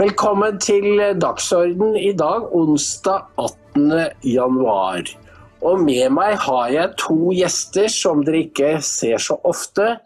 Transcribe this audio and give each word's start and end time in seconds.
Velkommen 0.00 0.56
til 0.56 0.96
Dagsorden 1.20 1.96
i 1.96 2.14
dag, 2.16 2.46
onsdag 2.56 3.26
18. 3.36 3.90
januar. 4.24 5.02
Og 5.60 5.82
med 5.84 6.14
meg 6.16 6.38
har 6.40 6.70
jeg 6.72 6.94
to 7.02 7.34
gjester 7.36 7.90
som 7.92 8.22
dere 8.24 8.40
ikke 8.46 8.70
ser 8.86 9.20
så 9.20 9.36
ofte. 9.44 9.98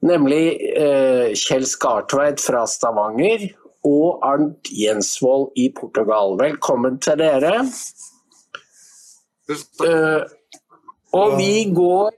Nemlig 0.00 0.56
eh, 0.80 1.36
Kjell 1.36 1.68
Skartveit 1.68 2.40
fra 2.40 2.62
Stavanger 2.64 3.44
og 3.84 4.24
Arnt 4.24 4.72
Jensvold 4.72 5.50
i 5.60 5.68
Portugal. 5.76 6.38
Velkommen 6.40 6.96
til 7.04 7.20
dere. 7.20 7.66
Eh, 9.84 10.22
og 11.12 11.36
vi 11.36 11.66
går 11.76 12.16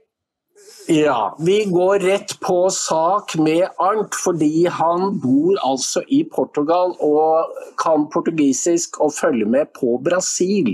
ja, 0.89 1.37
vi 1.39 1.65
går 1.65 1.99
rett 1.99 2.39
på 2.39 2.69
sak 2.69 3.35
med 3.37 3.67
Arnt, 3.77 4.15
fordi 4.23 4.65
han 4.73 5.19
bor 5.21 5.59
altså 5.61 6.01
i 6.09 6.23
Portugal 6.25 6.95
og 7.05 7.51
kan 7.77 8.07
portugisisk 8.09 8.97
og 8.97 9.13
følger 9.13 9.45
med 9.53 9.69
på 9.77 9.99
Brasil. 10.01 10.71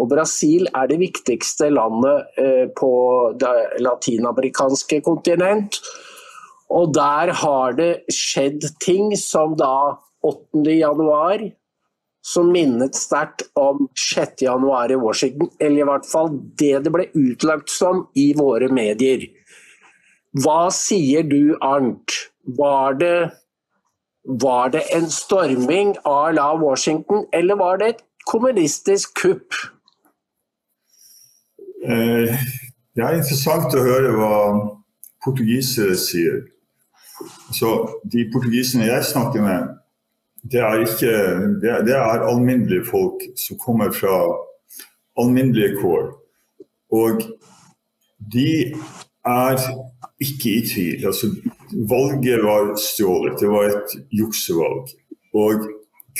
Og 0.00 0.08
Brasil 0.14 0.64
er 0.72 0.88
det 0.88 0.96
viktigste 1.02 1.68
landet 1.74 2.40
eh, 2.40 2.70
på 2.72 2.92
det 3.36 3.82
latinamerikanske 3.84 5.02
kontinent. 5.04 5.76
Og 6.72 6.94
der 6.96 7.34
har 7.42 7.76
det 7.76 7.90
skjedd 8.08 8.64
ting 8.80 9.12
som 9.20 9.58
da 9.60 9.98
8. 10.24 10.64
januar, 10.72 11.44
som 12.24 12.48
minnet 12.48 12.96
sterkt 12.96 13.44
om 13.60 13.90
6. 13.92 14.40
januar 14.48 14.88
i 14.88 14.96
Washington, 15.04 15.52
eller 15.60 15.84
i 15.84 15.90
hvert 15.92 16.08
fall 16.08 16.32
det 16.56 16.78
det 16.86 16.94
ble 16.96 17.10
utlagt 17.12 17.68
som 17.76 18.06
i 18.16 18.30
våre 18.40 18.72
medier. 18.72 19.28
Hva 20.38 20.70
sier 20.70 21.26
du, 21.26 21.56
Arnt? 21.60 22.14
Var 22.58 22.94
det, 23.00 23.30
var 24.24 24.70
det 24.70 24.84
en 24.94 25.10
storming 25.10 25.96
av 26.04 26.34
la 26.34 26.52
Washington, 26.54 27.26
eller 27.32 27.58
var 27.58 27.80
det 27.80 27.88
et 27.88 28.04
kommunistisk 28.30 29.14
kupp? 29.18 29.58
Eh, 31.82 32.30
det 32.94 33.02
er 33.02 33.18
interessant 33.18 33.74
å 33.74 33.82
høre 33.82 34.14
hva 34.14 34.38
portugisere 35.24 35.98
sier. 35.98 36.44
Så 37.52 37.74
De 38.04 38.24
portugiserne 38.32 38.86
jeg 38.86 39.10
snakker 39.10 39.42
med, 39.44 39.76
det 40.50 40.62
er, 40.64 40.86
ikke, 40.86 41.12
det 41.60 41.92
er 41.92 42.22
alminnelige 42.24 42.86
folk 42.88 43.20
som 43.36 43.58
kommer 43.60 43.90
fra 43.92 44.14
alminnelige 45.20 45.74
kår. 45.82 46.14
Og 46.96 47.26
de 48.32 48.72
er 49.26 49.58
ikke 50.20 50.50
i 50.50 50.66
tvil. 50.66 51.06
Altså, 51.06 51.30
valget 51.72 52.42
var 52.44 52.74
stjålet. 52.76 53.40
Det 53.40 53.48
var 53.48 53.70
et 53.70 53.94
juksevalg. 54.12 54.90
Og 55.34 55.68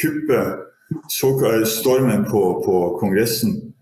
kuppet, 0.01 0.67
såkalt 1.11 1.69
stormen 1.69 2.25
på, 2.25 2.63
på 2.67 2.77
Kongressen, 3.01 3.75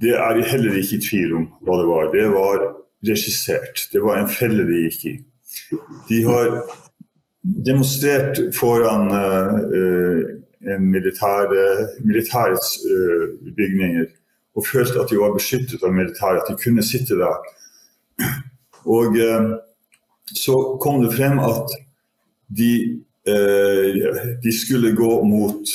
det 0.00 0.14
er 0.14 0.36
jeg 0.38 0.50
heller 0.52 0.76
ikke 0.78 0.98
i 0.98 1.06
tvil 1.08 1.32
om 1.40 1.46
hva 1.66 1.78
det 1.80 1.88
var. 1.88 2.10
Det 2.12 2.26
var 2.34 2.66
regissert. 3.08 3.88
Det 3.92 4.02
var 4.02 4.18
en 4.18 4.30
felle 4.30 4.66
de 4.68 4.84
gikk 4.84 5.06
i. 5.10 5.14
De 6.08 6.20
har 6.26 6.60
demonstrert 7.66 8.38
foran 8.54 9.10
uh, 9.10 10.22
militære, 10.78 11.64
militærets 12.04 12.78
uh, 12.84 13.26
bygninger 13.56 14.06
og 14.58 14.66
følt 14.66 14.96
at 14.98 15.10
de 15.10 15.18
var 15.18 15.34
beskyttet 15.34 15.82
av 15.86 15.94
militæret, 15.94 16.42
at 16.42 16.50
de 16.50 16.62
kunne 16.62 16.82
sitte 16.82 17.18
der 17.18 17.38
og 18.88 19.18
eh, 19.20 19.50
så 20.34 20.78
kom 20.82 21.04
det 21.04 21.14
frem 21.16 21.38
at 21.40 21.70
de, 22.48 23.00
eh, 23.28 23.94
de 24.42 24.52
skulle 24.52 24.96
gå 24.96 25.24
mot 25.24 25.68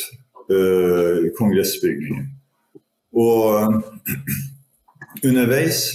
eh, 0.49 1.31
kongressbygningen. 1.37 2.29
Og 3.13 3.83
underveis 5.27 5.93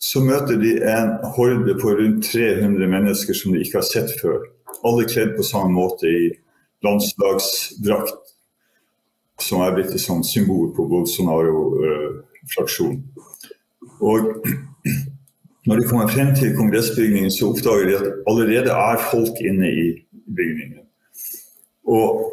så 0.00 0.20
møter 0.24 0.56
de 0.60 0.82
en 0.86 1.10
horde 1.36 1.74
på 1.80 1.88
rundt 1.98 2.24
300 2.30 2.88
mennesker 2.88 3.34
som 3.34 3.52
de 3.52 3.60
ikke 3.64 3.78
har 3.80 3.88
sett 3.88 4.20
før. 4.20 4.38
Alle 4.84 5.04
kledd 5.08 5.36
på 5.36 5.42
samme 5.44 5.72
måte 5.74 6.06
i 6.08 6.30
landslagsdrakt, 6.84 8.14
som 9.42 9.60
er 9.64 9.74
blitt 9.76 9.90
et 9.92 10.00
sånt 10.00 10.26
symbol 10.28 10.74
på 10.76 10.88
Bolsonaro-fraksjonen. 10.88 13.02
Og 14.00 14.46
når 15.66 15.80
de 15.80 15.88
kommer 15.88 16.08
frem 16.08 16.34
til 16.34 16.56
kongressbygningen, 16.56 17.30
så 17.30 17.50
oppdager 17.50 17.86
de 17.88 17.96
at 17.98 18.12
allerede 18.30 18.70
er 18.70 19.06
folk 19.10 19.40
inne 19.40 19.70
i 19.70 19.86
bygningen. 20.36 20.84
Og 21.86 22.32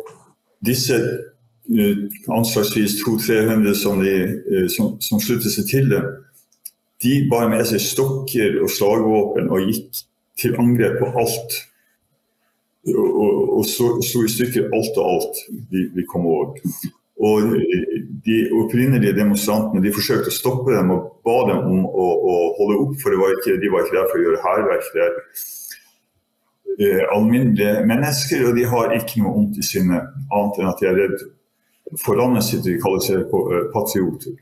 disse 0.66 0.96
uh, 1.70 1.98
anslagsvis 2.38 3.00
200-300 3.02 3.76
som, 3.82 4.00
uh, 4.00 4.68
som, 4.76 5.02
som 5.02 5.22
sluttet 5.22 5.54
seg 5.56 5.70
til 5.70 5.90
det, 5.94 6.04
de 7.04 7.14
bar 7.32 7.50
med 7.52 7.66
seg 7.68 7.82
stokker 7.84 8.62
og 8.64 8.72
slagvåpen 8.72 9.50
og 9.52 9.68
gikk 9.68 10.04
til 10.40 10.56
angrep 10.60 11.02
på 11.02 11.10
alt. 11.20 11.62
Og, 12.94 13.10
og, 13.24 13.34
og 13.58 13.66
slo 13.68 14.24
i 14.24 14.32
stykker 14.32 14.72
alt 14.76 14.98
og 15.00 15.10
alt 15.10 15.42
de, 15.72 15.88
de 15.96 16.06
kom 16.10 16.26
over. 16.28 16.58
Og 17.24 17.56
De 18.24 18.38
opprinnelige 18.56 19.16
demonstrantene 19.18 19.84
de 19.84 19.92
forsøkte 19.92 20.32
å 20.32 20.36
stoppe 20.36 20.72
dem 20.72 20.92
og 20.94 21.10
ba 21.28 21.38
dem 21.50 21.66
om 21.68 21.82
å, 21.84 22.06
å 22.32 22.36
holde 22.56 22.78
opp, 22.86 22.94
for 23.02 23.16
var 23.20 23.34
ikke, 23.36 23.58
de 23.60 23.72
var 23.72 23.84
ikke 23.84 23.98
der 23.98 24.08
for 24.12 24.20
å 24.20 24.24
gjøre 24.24 24.44
hærverk. 24.46 24.86
Det 24.94 25.04
er 25.04 25.18
eh, 26.78 27.02
alminnelige 27.12 27.82
mennesker, 27.90 28.46
og 28.48 28.56
de 28.56 28.64
har 28.72 28.96
ikke 28.96 29.20
noe 29.20 29.34
vondt 29.36 29.60
i 29.60 29.66
sinnet, 29.68 30.14
annet 30.32 30.62
enn 30.62 30.72
at 30.72 30.80
de 30.80 30.88
er 30.88 31.00
redd 31.02 31.18
for 32.00 32.20
landet 32.20 32.48
sitt. 32.48 32.64
De 32.64 32.78
kaller 32.80 33.04
seg 33.04 33.28
eh, 33.28 33.68
patrioter. 33.76 34.40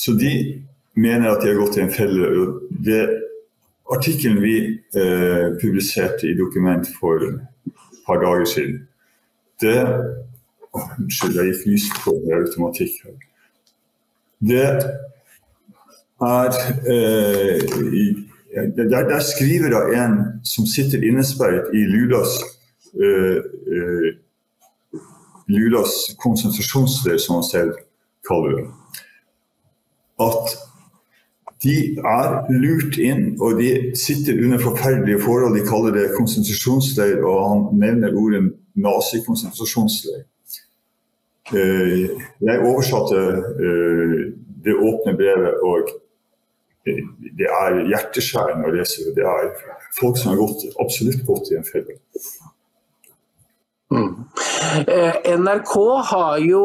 Så 0.00 0.16
de 0.16 0.32
mener 0.96 1.30
at 1.34 1.44
de 1.44 1.52
har 1.52 1.60
gått 1.60 1.76
i 1.76 1.84
en 1.84 1.92
felle. 1.92 2.32
og 2.32 2.80
det 2.88 3.04
Artikkelen 3.92 4.40
vi 4.40 4.56
eh, 4.96 5.48
publiserte 5.60 6.24
i 6.30 6.36
Dokument 6.38 6.88
for 6.96 7.20
et 7.20 7.74
par 8.06 8.22
dager 8.22 8.46
siden, 8.48 8.78
det 9.60 9.76
Unnskyld, 10.74 11.36
jeg 11.38 11.52
gikk 11.52 11.66
lyst 11.74 11.98
på 12.02 12.14
det 12.24 12.34
automatikk. 12.34 12.94
Det 14.44 14.64
er 16.20 16.50
eh, 16.90 17.60
der, 18.76 19.08
der, 19.08 19.20
skriver 19.20 19.70
da 19.74 19.80
en 20.04 20.18
som 20.44 20.66
sitter 20.66 21.02
innesperret 21.02 21.70
i 21.74 21.84
Lulas 21.90 22.34
eh, 22.94 23.38
eh, 23.74 24.10
Lulas 25.48 25.94
konsentrasjonsleir, 26.18 27.18
som 27.18 27.34
han 27.34 27.44
selv 27.44 27.72
kaller 28.28 28.56
det, 28.56 28.66
at 30.26 30.54
de 31.64 31.76
er 31.96 32.52
lurt 32.52 32.98
inn, 33.00 33.34
og 33.40 33.60
de 33.60 33.92
sitter 33.96 34.38
under 34.44 34.58
forferdelige 34.58 35.20
forhold. 35.20 35.58
De 35.58 35.66
kaller 35.68 35.92
det 35.96 36.14
konsentrasjonsleir, 36.16 37.20
og 37.24 37.36
han 37.50 37.66
nevner 37.80 38.16
ordet 38.16 38.42
nazikonsentrasjonsleir. 38.74 40.24
Eh, 41.52 42.08
jeg 42.40 42.62
oversatte 42.64 43.18
eh, 43.60 44.14
det 44.64 44.74
åpne 44.80 45.12
brevet, 45.18 45.60
og 45.60 45.90
det 47.36 47.48
er 47.48 47.82
hjerteskjærende 47.90 48.70
å 48.70 48.72
lese. 48.72 49.10
Det 49.16 49.26
er 49.28 49.50
folk 49.98 50.16
som 50.20 50.32
har 50.32 50.40
gått, 50.40 50.64
absolutt 50.80 51.24
gått 51.28 51.52
i 51.52 51.58
en 51.58 51.68
felle. 51.68 51.98
Mm. 53.92 54.08
Eh, 54.88 55.20
NRK 55.36 55.74
har 56.10 56.40
jo 56.44 56.64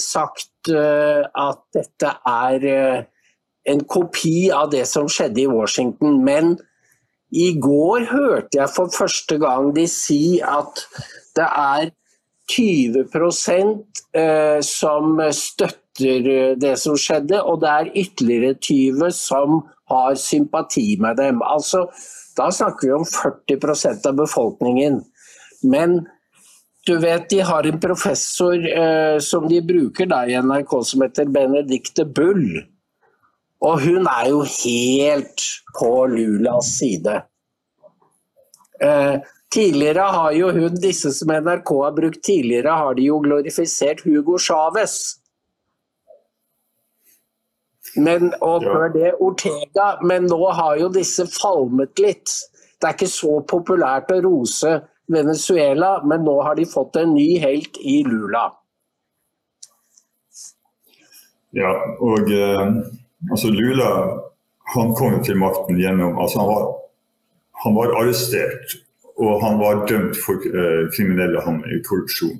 sagt 0.00 0.70
at 0.70 1.60
dette 1.72 2.10
er 2.28 2.66
en 3.70 3.84
kopi 3.84 4.50
av 4.52 4.72
det 4.72 4.86
som 4.88 5.08
skjedde 5.08 5.44
i 5.44 5.48
Washington, 5.48 6.18
men 6.24 6.56
i 7.30 7.52
går 7.60 8.08
hørte 8.10 8.58
jeg 8.58 8.72
for 8.74 8.92
første 8.92 9.38
gang 9.40 9.70
de 9.76 9.86
si 9.88 10.40
at 10.44 10.84
det 11.38 11.46
er 11.46 11.92
20 12.50 13.04
eh, 14.14 14.60
som 14.66 15.20
støtter 15.32 16.56
det 16.56 16.76
som 16.80 16.96
skjedde, 16.98 17.42
og 17.42 17.60
det 17.62 17.70
er 17.70 17.92
ytterligere 18.02 18.54
20 18.56 19.10
som 19.14 19.60
har 19.90 20.14
sympati 20.18 20.96
med 21.02 21.18
dem. 21.20 21.42
Altså, 21.42 21.86
da 22.38 22.50
snakker 22.54 22.88
vi 22.88 22.94
om 22.94 23.04
40% 23.04 24.06
av 24.08 24.16
befolkningen. 24.22 25.02
Men 25.62 26.00
du 26.86 26.96
vet, 26.98 27.28
de 27.30 27.40
har 27.44 27.66
en 27.66 27.80
professor 27.80 28.54
eh, 28.56 29.18
som 29.20 29.48
de 29.48 29.60
bruker 29.62 30.08
da 30.10 30.22
i 30.26 30.38
NRK 30.40 30.76
som 30.86 31.04
heter 31.04 31.28
Benedicte 31.32 32.06
Bull. 32.06 32.62
Og 33.60 33.82
hun 33.84 34.08
er 34.08 34.30
jo 34.30 34.40
helt 34.48 35.44
på 35.76 35.90
Lulas 36.08 36.70
side. 36.78 37.18
Eh, 38.80 39.20
Tidligere 39.50 40.00
har 40.14 40.32
jo 40.32 40.50
hun, 40.54 40.76
disse 40.78 41.10
som 41.14 41.32
NRK 41.34 41.70
har 41.82 41.94
brukt 41.96 42.22
tidligere, 42.22 42.70
har 42.70 42.94
de 42.94 43.08
jo 43.08 43.18
glorifisert 43.24 44.04
Hugo 44.06 44.38
Chávez. 44.38 45.16
Men, 47.96 48.30
og 48.40 48.62
før 48.62 48.92
det 48.94 49.16
Ortega, 49.18 49.96
men 50.06 50.28
nå 50.30 50.38
har 50.54 50.76
jo 50.78 50.90
disse 50.94 51.26
falmet 51.34 51.98
litt. 51.98 52.30
Det 52.78 52.86
er 52.86 52.94
ikke 52.94 53.10
så 53.10 53.40
populært 53.50 54.12
å 54.14 54.20
rose 54.22 54.76
Venezuela, 55.10 55.96
men 56.06 56.22
nå 56.24 56.36
har 56.46 56.54
de 56.54 56.68
fått 56.70 57.00
en 57.00 57.16
ny 57.16 57.40
helt 57.42 57.80
i 57.82 58.00
Lula. 58.06 58.44
Ja, 61.58 61.72
og 61.98 62.30
eh, 62.30 62.68
altså 63.26 63.50
Lula 63.50 63.90
han 64.70 64.94
kom 64.94 65.18
til 65.26 65.34
makten 65.42 65.80
gjennom 65.82 66.14
altså 66.22 66.44
han 66.44 66.50
var, 66.52 66.68
han 67.64 67.74
var 67.74 67.96
arrestert 67.98 68.76
og 69.20 69.40
han 69.44 69.58
var 69.60 69.84
dømt 69.90 70.16
for 70.24 70.40
eh, 70.40 70.84
kriminelle 70.96 71.42
korrupsjon. 71.88 72.38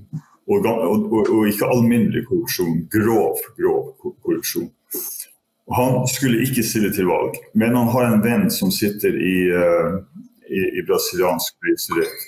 Og, 0.51 0.67
og, 0.67 1.13
og, 1.21 1.43
ikke 1.47 1.69
alminnelig 1.69 2.25
korrupsjon, 2.29 2.87
grov, 2.91 3.37
grov 3.59 3.93
korrupsjon. 4.25 4.71
Han 5.77 6.01
skulle 6.11 6.41
ikke 6.43 6.65
stille 6.67 6.91
til 6.95 7.07
valg, 7.07 7.37
men 7.55 7.77
han 7.79 7.93
har 7.95 8.09
en 8.09 8.25
venn 8.25 8.49
som 8.51 8.73
sitter 8.75 9.15
i, 9.15 9.37
uh, 9.55 10.01
i, 10.51 10.65
i 10.81 10.83
brasiliansk 10.89 11.55
høyesterett. 11.63 12.25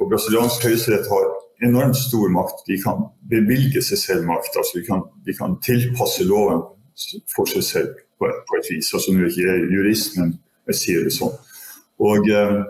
Og 0.00 0.10
brasiliansk 0.10 0.66
høyesterett 0.66 1.06
har 1.12 1.28
enormt 1.68 2.00
stor 2.00 2.32
makt. 2.34 2.64
De 2.66 2.80
kan 2.82 3.06
bevilge 3.30 3.84
seg 3.86 4.02
selv 4.02 4.26
makt. 4.32 4.56
altså 4.56 4.80
De 4.80 4.84
kan, 4.88 5.04
de 5.26 5.36
kan 5.38 5.54
tilpasse 5.62 6.26
loven 6.26 6.64
for 7.30 7.46
seg 7.52 7.62
selv 7.68 7.94
på, 8.18 8.32
på 8.48 8.58
et 8.58 8.72
vis. 8.72 8.90
altså 8.96 9.14
Nå 9.14 9.22
er 9.22 9.30
ikke 9.30 9.60
jurist, 9.76 10.18
men 10.18 10.34
jeg 10.72 10.82
sier 10.82 11.06
det 11.06 11.14
sånn. 11.14 11.38
Og, 12.02 12.26
uh, 12.26 12.64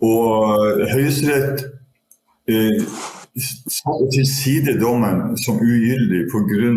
og 0.00 0.84
Høyesterett 0.90 1.64
eh, 2.48 2.82
satte 3.68 4.10
til 4.14 4.26
side 4.26 4.76
dommen 4.80 5.36
som 5.40 5.60
ugyldig 5.60 6.26
pga. 6.32 6.70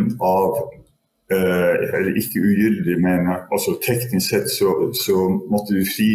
Eh, 1.34 1.75
eller 1.98 2.18
ikke 2.20 2.44
ugyldig, 2.44 2.98
men 3.02 3.30
altså 3.52 3.78
teknisk 3.86 4.30
sett 4.30 4.50
så, 4.52 4.92
så 4.94 5.30
måtte 5.50 5.78
vi 5.78 5.86
fri 5.88 6.10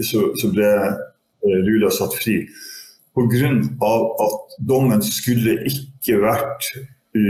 så, 0.00 0.30
så 0.40 0.50
ble 0.52 0.70
eh, 0.72 1.60
Lula 1.66 1.90
satt 1.92 2.16
fri. 2.16 2.40
Pga. 3.16 3.52
at 4.24 4.56
dommen 4.68 5.02
skulle 5.02 5.60
ikke 5.68 6.18
vært 6.24 6.72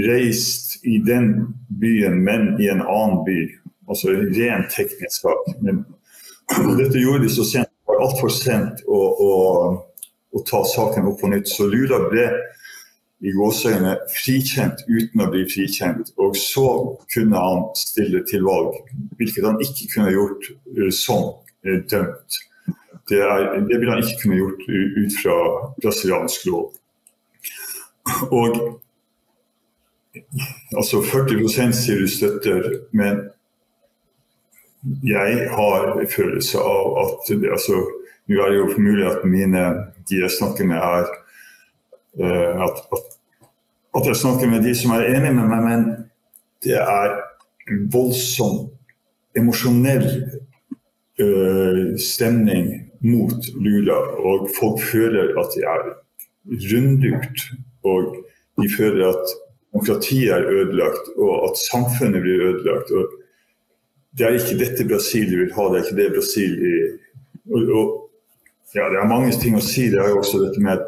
reist 0.06 0.80
i 0.82 0.98
den 1.06 1.54
byen, 1.80 2.18
men 2.24 2.56
i 2.60 2.70
en 2.72 2.82
annen 2.82 3.22
by. 3.26 3.38
Altså 3.90 4.10
ren 4.10 4.66
teknisk 4.70 5.22
sak. 5.22 5.46
Men 5.62 5.84
dette 6.78 6.98
gjorde 6.98 7.26
de 7.26 7.30
så 7.30 7.46
sent. 7.46 7.65
Altfor 8.06 8.32
sent 8.32 8.84
å, 8.86 8.98
å, 8.98 9.32
å, 10.30 10.42
ta 10.46 10.62
saken 10.68 11.08
opp 11.10 11.20
på 11.22 11.30
nytt. 11.32 11.50
Så 11.50 11.66
Lula 11.70 12.02
ble 12.10 12.26
i 13.24 13.32
gåseøyne 13.32 13.96
frikjent 14.12 14.82
uten 14.86 15.24
å 15.24 15.30
bli 15.32 15.44
frikjent. 15.50 16.12
Og 16.22 16.36
så 16.38 16.66
kunne 17.12 17.42
han 17.42 17.64
stille 17.78 18.22
til 18.28 18.44
valg, 18.46 18.76
hvilket 19.18 19.46
han 19.48 19.60
ikke 19.64 19.90
kunne 19.94 20.14
gjort 20.14 20.50
sånn, 20.94 21.32
dømt. 21.90 22.40
Det, 23.06 23.20
er, 23.22 23.46
det, 23.68 23.78
ville 23.78 23.92
han 23.94 24.02
ikke 24.02 24.24
kunne 24.24 24.40
gjort 24.40 24.66
ut 24.66 25.20
fra 25.20 25.36
brasiliansk 25.78 26.48
lov. 26.50 26.74
Og 28.34 28.58
altså 30.76 31.02
40 31.02 31.74
sier 31.74 32.02
du 32.02 32.10
støtter, 32.10 32.68
men 32.96 33.26
jeg 35.02 35.48
har 35.50 35.86
en 36.00 36.08
følelse 36.08 36.58
av 36.58 36.98
at 37.04 37.30
altså, 37.52 37.84
Nå 38.26 38.40
er 38.42 38.50
det 38.50 38.56
jo 38.58 38.82
mulig 38.82 39.04
at 39.06 39.20
mine, 39.22 39.60
de 40.10 40.16
jeg 40.18 40.32
snakker 40.34 40.66
med, 40.66 40.80
er 40.82 41.04
uh, 42.18 42.64
at, 42.64 42.80
at, 43.94 44.06
jeg 44.08 44.16
snakker 44.18 44.50
med 44.50 44.64
de 44.66 44.72
som 44.74 44.96
er 44.96 45.06
enig 45.12 45.30
med 45.36 45.46
meg, 45.46 45.60
men 45.62 45.84
det 46.66 46.74
er 46.74 47.14
voldsom 47.94 48.64
emosjonell 49.38 50.08
uh, 51.22 51.94
stemning 52.02 52.72
mot 53.06 53.46
Lula. 53.54 54.00
Og 54.18 54.50
folk 54.58 54.82
føler 54.82 55.30
at 55.38 55.54
de 55.54 55.62
er 55.62 55.86
rundlurt. 56.72 57.46
Og 57.86 58.16
de 58.58 58.68
føler 58.74 59.06
at 59.12 59.36
demokratiet 59.70 60.34
er 60.34 60.50
ødelagt, 60.50 61.14
og 61.14 61.50
at 61.50 61.62
samfunnet 61.62 62.26
blir 62.26 62.42
ødelagt. 62.50 62.90
Og 62.90 63.06
det 64.16 64.26
er 64.26 64.38
ikke 64.38 64.58
dette 64.60 64.88
Brasil 64.88 65.32
vil 65.38 65.52
ha, 65.52 65.68
det 65.70 65.78
er 65.78 65.84
ikke 65.84 66.00
det 66.00 66.12
Brasil 66.14 66.52
og, 67.52 67.62
og, 67.78 67.94
ja, 68.74 68.88
Det 68.90 68.98
er 69.00 69.08
mange 69.08 69.32
ting 69.40 69.56
å 69.56 69.62
si. 69.64 69.86
Det 69.92 70.00
er 70.02 70.10
jo 70.12 70.20
også 70.20 70.42
dette 70.42 70.60
med 70.60 70.82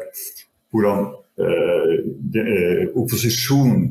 hvordan 0.73 1.07
eh, 1.41 1.93
eh, 2.41 2.83
opposisjonen 2.93 3.87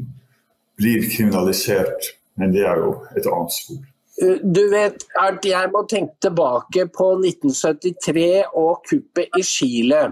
blir 0.78 1.08
kriminalisert. 1.10 2.12
Men 2.38 2.52
det 2.54 2.62
er 2.68 2.78
jo 2.78 2.92
et 3.16 3.26
annet 3.26 3.54
spor. 3.56 3.80
Eh, 4.22 4.38
du 4.44 4.62
vet 4.70 5.02
at 5.18 5.46
jeg 5.46 5.72
må 5.74 5.82
tenke 5.90 6.14
tilbake 6.22 6.86
på 6.94 7.10
1973 7.16 8.30
og 8.52 8.84
kuppet 8.86 9.38
i 9.38 9.42
Chile. 9.42 10.04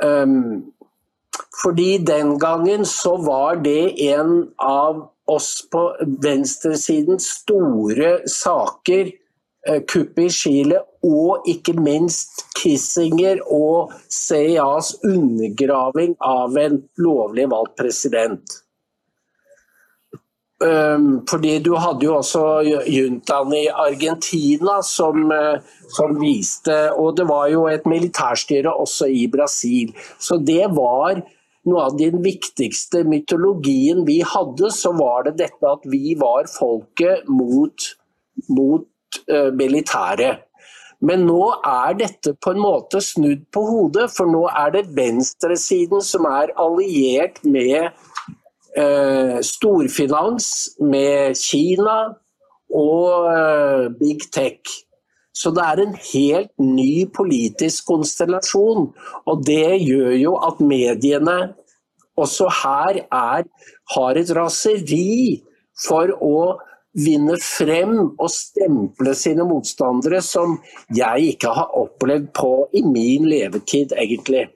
Um, 0.00 0.72
fordi 1.60 1.98
den 2.06 2.38
gangen 2.40 2.86
så 2.88 3.18
var 3.20 3.60
det 3.60 4.00
en 4.10 4.48
av 4.56 5.09
oss 5.36 5.52
på 5.70 5.86
venstresiden 6.22 7.20
store 7.22 8.20
saker 8.28 9.12
Eh, 9.68 9.82
kuppet 9.92 10.24
i 10.24 10.30
Chile 10.32 10.78
og 11.04 11.44
ikke 11.48 11.74
minst 11.76 12.46
Kissinger 12.56 13.42
og 13.44 13.92
CIAs 14.08 14.94
undergraving 15.04 16.14
av 16.24 16.56
en 16.56 16.78
lovlig 16.96 17.44
valgt 17.52 17.76
president. 17.76 18.56
Um, 20.60 21.22
fordi 21.28 21.54
du 21.64 21.70
hadde 21.80 22.04
jo 22.04 22.18
også 22.18 22.40
juntaen 22.92 23.52
i 23.56 23.62
Argentina 23.72 24.82
som, 24.84 25.30
uh, 25.32 25.56
som, 25.88 26.18
viste 26.20 26.74
Og 27.00 27.16
det 27.16 27.24
var 27.30 27.46
jo 27.48 27.62
et 27.64 27.86
militærstyre 27.88 28.68
også 28.68 29.08
i 29.08 29.24
Brasil. 29.32 29.94
Så 30.20 30.36
det 30.36 30.68
var 30.76 31.22
noe 31.68 31.86
av 31.88 31.96
den 32.00 32.22
viktigste 32.24 33.02
mytologien 33.08 34.04
vi 34.08 34.20
hadde. 34.26 34.70
Så 34.74 34.94
var 34.96 35.26
det 35.28 35.38
dette 35.42 35.72
at 35.74 35.84
vi 35.90 36.14
var 36.20 36.48
folket 36.52 37.28
mot, 37.28 37.90
mot 38.48 38.86
uh, 39.30 39.50
militæret. 39.56 40.46
Men 41.00 41.24
nå 41.24 41.40
er 41.64 41.96
dette 41.96 42.34
på 42.44 42.52
en 42.52 42.60
måte 42.60 43.00
snudd 43.00 43.46
på 43.54 43.62
hodet, 43.64 44.10
for 44.12 44.28
nå 44.28 44.44
er 44.52 44.74
det 44.74 44.90
venstresiden 44.96 46.04
som 46.04 46.26
er 46.28 46.52
alliert 46.60 47.40
med 47.40 47.88
eh, 48.76 49.38
storfinans, 49.40 50.50
med 50.76 51.40
Kina 51.40 51.96
og 52.76 53.30
eh, 53.32 53.86
big 53.96 54.28
tech. 54.28 54.60
Så 55.40 55.52
det 55.56 55.64
er 55.64 55.80
en 55.80 55.94
helt 55.96 56.50
ny 56.60 57.06
politisk 57.16 57.88
konstellasjon. 57.88 58.90
Og 59.24 59.44
det 59.46 59.80
gjør 59.80 60.16
jo 60.20 60.34
at 60.44 60.60
mediene 60.60 61.38
også 62.20 62.50
her 62.62 63.04
er, 63.06 63.46
har 63.94 64.20
et 64.20 64.32
raseri 64.36 65.40
for 65.80 66.12
å 66.20 66.58
vinne 66.98 67.36
frem 67.40 67.94
og 68.18 68.28
stemple 68.34 69.14
sine 69.16 69.46
motstandere 69.46 70.20
som 70.26 70.58
jeg 70.96 71.34
ikke 71.34 71.52
har 71.56 71.76
opplevd 71.78 72.32
på 72.36 72.52
i 72.76 72.82
min 72.84 73.28
levetid, 73.30 73.94
egentlig. 73.96 74.48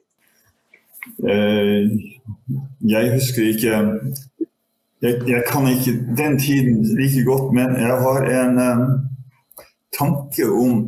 Eh, 1.31 1.95
jeg 2.91 3.12
husker 3.14 3.50
ikke 3.53 3.73
jeg, 5.05 5.17
jeg, 5.29 5.43
kan 5.50 5.67
ikke 5.69 5.93
den 6.17 6.38
tiden 6.41 6.79
like 6.97 7.25
godt, 7.29 7.53
men 7.55 7.76
jeg 7.76 7.97
har 8.07 8.29
en 8.41 8.61
um, 8.64 8.85
tanke 9.98 10.48
om 10.50 10.86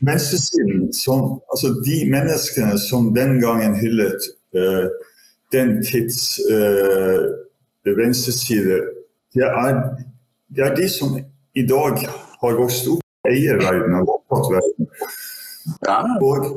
venstresiden 0.00 0.92
som 0.94 1.40
Altså 1.52 1.72
de 1.86 1.98
menneskene 2.10 2.78
som 2.78 3.12
den 3.14 3.40
gangen 3.40 3.74
hyllet 3.78 4.28
uh, 4.56 4.88
den 5.52 5.82
tids 5.84 6.40
uh, 6.50 7.28
venstreside, 7.84 8.80
det 9.34 9.44
er 9.48 9.76
det 10.56 10.64
er 10.64 10.74
de 10.76 10.88
som 10.88 11.16
i 11.54 11.64
dag 11.66 11.96
har 12.42 12.58
vokst 12.58 12.88
opp 12.92 13.28
i 13.28 13.32
eierverdenen 13.32 14.02
og 14.02 14.18
opptattverden. 14.18 14.88
Ja. 15.86 15.98
Og, 16.20 16.48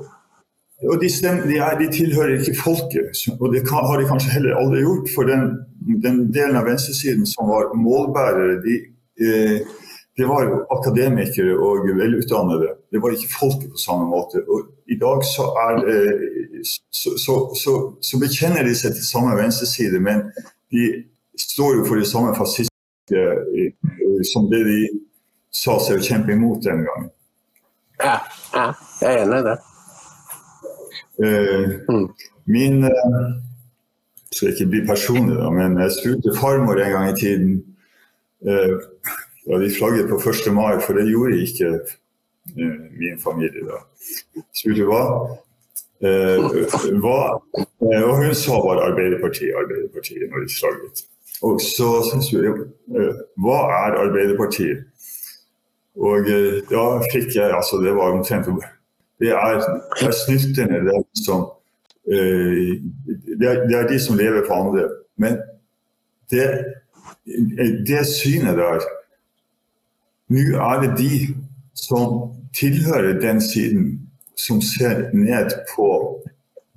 og 0.90 0.98
de, 1.02 1.10
stemmer, 1.12 1.48
de, 1.48 1.60
er, 1.64 1.78
de, 1.80 1.88
tilhører 1.94 2.36
ikke 2.40 2.58
folket, 2.60 3.22
og 3.40 3.54
det 3.54 3.64
kan, 3.68 3.86
har 3.88 4.02
de 4.02 4.10
kanskje 4.10 4.34
heller 4.36 4.60
aldri 4.60 4.84
gjort. 4.84 5.12
For 5.16 5.30
den, 5.32 5.48
den 6.04 6.26
delen 6.36 6.60
av 6.60 6.68
venstresiden 6.68 7.28
som 7.30 7.52
var 7.52 7.72
målbærere, 7.80 8.58
de, 8.66 8.80
eh, 9.24 9.76
det 10.18 10.26
var 10.26 10.46
jo 10.48 10.62
akademikere 10.72 11.58
og 11.60 11.88
velutdannede. 11.98 12.70
Det 12.92 13.02
var 13.04 13.12
ikke 13.12 13.34
folket 13.40 13.72
på 13.72 13.78
samme 13.78 14.06
måte. 14.08 14.44
Og 14.48 14.70
I 14.88 14.96
dag 15.00 15.24
så, 15.28 15.50
er, 15.68 15.82
eh, 15.92 16.62
så, 16.92 17.10
så, 17.20 17.74
så, 18.02 18.20
bekjenner 18.20 18.64
de 18.64 18.76
seg 18.76 18.96
til 18.96 19.06
samme 19.06 19.36
venstreside, 19.36 20.00
men 20.00 20.24
de 20.72 20.88
står 21.40 21.80
jo 21.80 21.84
for 21.90 22.00
de 22.00 22.08
samme 22.08 22.32
fascistiske 22.36 23.26
som 24.32 24.48
det 24.50 24.64
de 24.64 24.80
sa 25.56 25.76
seg 25.84 26.00
å 26.00 26.06
kjempe 26.08 26.34
imot 26.36 26.64
den 26.64 26.86
gangen. 26.88 27.12
Ja, 28.00 28.18
ja 28.56 28.70
jeg 29.02 29.12
er 29.12 29.24
enig 29.26 29.42
i 29.42 29.48
det. 29.50 29.58
Uh, 31.16 31.68
mm. 31.92 32.08
Min 32.52 32.84
uh, 32.84 33.28
skal 34.32 34.52
ikke 34.52 34.72
bli 34.72 34.82
personlig, 34.88 35.38
da, 35.40 35.52
men 35.54 35.78
jeg 35.84 35.96
spurte 35.96 36.36
farmor 36.40 36.82
en 36.82 36.92
gang 36.96 37.12
i 37.12 37.20
tiden 37.20 37.54
uh, 38.48 39.14
da 39.46 39.62
vi 39.62 39.70
flagget 39.74 40.10
på 40.10 40.18
1. 40.18 40.52
mai, 40.54 40.80
for 40.82 40.98
det 40.98 41.08
gjorde 41.10 41.42
ikke 41.42 41.72
uh, 41.76 42.78
min 42.98 43.20
familie 43.22 43.66
da. 43.68 43.82
Spurte 44.56 44.88
hva, 44.90 45.04
Eh, 46.04 46.42
hva, 47.00 47.20
eh, 47.56 48.02
og 48.04 48.18
hun 48.20 48.34
sa 48.36 48.58
bare 48.60 48.84
Arbeiderpartiet, 48.90 49.56
Arbeiderpartiet 49.56 50.28
når 50.30 50.44
de 50.44 50.50
flagget. 50.52 51.06
Og 51.42 51.62
så 51.64 51.88
syns 52.10 52.32
vi 52.34 52.44
eh, 52.52 53.22
Hva 53.40 53.60
er 53.78 53.98
Arbeiderpartiet? 54.04 54.84
Og 55.96 56.28
eh, 56.28 56.60
da 56.68 56.84
fikk 57.14 57.38
jeg 57.38 57.56
altså 57.56 57.80
Det 57.84 57.96
var 57.96 58.12
omtrent 58.12 58.50
Det 59.20 59.32
er, 59.32 59.62
det 59.96 60.10
er 60.10 60.18
snylterne. 60.20 60.84
Det 60.84 60.96
eh, 62.12 62.76
det, 63.40 63.56
det 63.70 63.80
er 63.80 63.88
de 63.88 64.00
som 64.00 64.18
lever 64.20 64.44
på 64.48 64.54
andre. 64.54 64.90
Men 65.18 65.40
det, 66.30 66.44
det 67.88 68.04
synet 68.12 68.60
der 68.60 68.84
Nå 70.30 70.44
er 70.58 70.82
det 70.82 70.92
de 70.98 71.36
som 71.78 72.32
tilhører 72.58 73.20
den 73.22 73.42
siden 73.42 74.10
som 74.38 74.62
ser 74.62 75.10
ned 75.14 75.52
på 75.76 75.90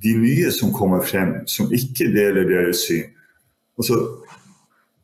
de 0.02 0.14
nye 0.14 0.50
som 0.52 0.72
kommer 0.72 1.02
frem, 1.02 1.46
som 1.46 1.72
ikke 1.72 2.10
deler 2.14 2.46
deres 2.48 2.84
syn. 2.86 3.08
Altså, 3.78 3.96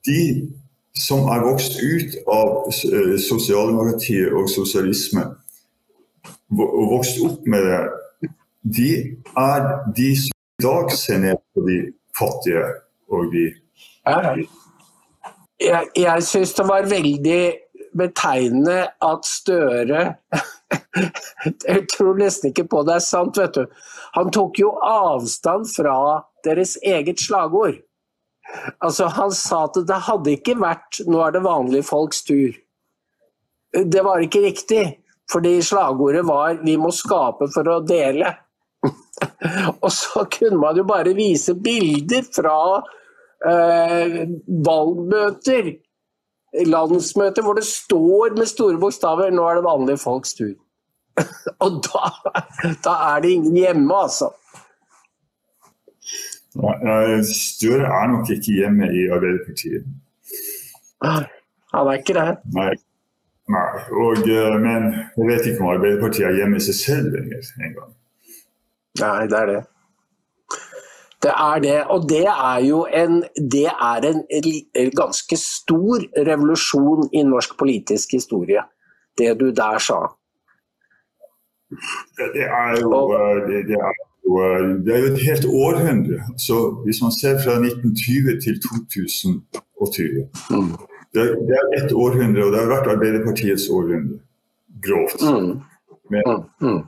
de 0.06 0.50
som 0.98 1.26
er 1.32 1.42
vokst 1.42 1.80
ut 1.82 2.14
av 2.30 2.68
eh, 2.68 3.16
sosialdemokratiet 3.18 4.32
og 4.32 4.50
sosialisme, 4.50 5.24
og 6.54 6.84
vokst 6.92 7.18
opp 7.26 7.46
med 7.50 7.66
det, 7.66 7.80
de 8.76 8.90
er 9.36 9.66
de 9.96 10.10
som 10.20 10.36
i 10.60 10.62
dag 10.62 10.92
ser 10.94 11.18
ned 11.18 11.40
på 11.54 11.64
de 11.66 11.78
fattige 12.18 12.62
og 13.10 13.32
de 13.32 13.48
Jeg, 15.60 15.86
jeg 15.96 16.22
syns 16.22 16.52
det 16.54 16.64
var 16.68 16.86
veldig 16.90 17.42
betegnende 17.98 18.88
at 19.02 19.28
Støre 19.28 20.04
Jeg 21.68 21.86
tror 21.92 22.18
nesten 22.18 22.50
ikke 22.50 22.66
på 22.70 22.82
det 22.86 22.98
er 22.98 23.04
sant, 23.04 23.38
vet 23.38 23.56
du. 23.56 23.64
Han 24.14 24.30
tok 24.34 24.58
jo 24.58 24.72
avstand 24.84 25.66
fra 25.70 25.96
deres 26.46 26.76
eget 26.82 27.22
slagord. 27.22 27.76
Altså, 28.78 29.08
han 29.10 29.32
sa 29.34 29.64
at 29.68 29.78
det 29.88 30.00
hadde 30.08 30.34
ikke 30.36 30.56
vært 30.60 31.00
'nå 31.06 31.22
er 31.26 31.34
det 31.34 31.42
vanlige 31.44 31.86
folks 31.88 32.22
tur'. 32.26 32.58
Det 33.74 34.02
var 34.06 34.22
ikke 34.22 34.44
riktig, 34.44 34.84
fordi 35.30 35.58
slagordet 35.62 36.24
var 36.26 36.60
'vi 36.62 36.76
må 36.76 36.92
skape 36.94 37.48
for 37.54 37.68
å 37.68 37.80
dele'. 37.82 38.34
og 39.84 39.90
så 39.92 40.26
kunne 40.30 40.60
man 40.60 40.76
jo 40.76 40.84
bare 40.84 41.14
vise 41.16 41.54
bilder 41.54 42.26
fra 42.34 42.58
eh, 43.48 44.28
valgmøter, 44.66 45.72
landsmøter, 46.66 47.42
hvor 47.42 47.58
det 47.58 47.64
står 47.66 48.36
med 48.38 48.46
store 48.46 48.78
bokstaver 48.78 49.30
'nå 49.30 49.48
er 49.48 49.54
det 49.54 49.64
vanlige 49.64 49.98
folks 49.98 50.34
tur'. 50.34 50.60
og 51.64 51.82
da, 51.86 52.10
da 52.84 52.94
er 53.14 53.20
det 53.20 53.30
ingen 53.30 53.56
hjemme, 53.56 53.94
altså. 53.94 54.30
Støre 56.54 57.86
er 57.86 58.06
nok 58.06 58.30
ikke 58.30 58.52
hjemme 58.58 58.86
i 58.86 59.06
Arbeiderpartiet. 59.10 59.86
Han 61.02 61.86
er 61.86 61.92
ikke 61.92 62.14
det? 62.14 62.38
Nei. 62.54 62.74
Nei. 63.48 63.70
Og, 63.92 64.22
eh, 64.28 64.54
men 64.60 64.86
jeg 65.16 65.26
vet 65.28 65.46
ikke 65.46 65.64
om 65.64 65.72
Arbeiderpartiet 65.74 66.26
er 66.28 66.38
hjemme 66.38 66.56
i 66.56 66.64
seg 66.64 66.78
selv 66.78 67.16
lenger 67.16 67.50
engang. 67.60 67.92
Nei, 69.00 69.26
det 69.26 69.38
er 69.40 69.50
det. 69.50 69.62
Det 71.24 71.32
er 71.32 71.60
det, 71.64 71.76
og 71.92 72.08
det 72.08 72.26
er 72.28 72.58
jo 72.68 72.84
en, 73.02 73.22
det 73.52 73.68
er 73.72 74.08
en 74.10 74.90
ganske 74.96 75.36
stor 75.40 76.04
revolusjon 76.28 77.08
i 77.12 77.22
norsk 77.24 77.56
politisk 77.58 78.12
historie, 78.18 78.60
det 79.18 79.30
du 79.40 79.46
der 79.50 79.78
sa. 79.80 80.00
Det 82.34 82.44
er 82.44 82.80
jo, 82.82 82.90
eh, 83.16 83.36
det, 83.48 83.62
det 83.70 83.78
er 83.88 83.92
jo, 84.24 84.40
det 84.84 84.94
er 84.94 84.98
jo 84.98 85.12
et 85.14 85.22
helt 85.28 85.46
århundre. 85.64 86.18
Så 86.46 86.56
hvis 86.84 87.02
man 87.02 87.12
ser 87.20 87.40
fra 87.44 87.54
1920 87.60 88.40
til 88.44 88.60
2020 88.62 90.28
mm. 90.50 90.72
det, 91.14 91.24
det 91.48 91.56
er 91.60 91.66
ett 91.80 91.92
århundre, 91.92 92.44
og 92.44 92.52
det 92.52 92.60
har 92.60 92.72
vært 92.76 92.92
Arbeiderpartiets 92.96 93.68
århundre. 93.68 94.20
Grovt. 94.86 95.20
Mm. 95.24 95.54
Men, 96.12 96.44
mm. 96.60 96.82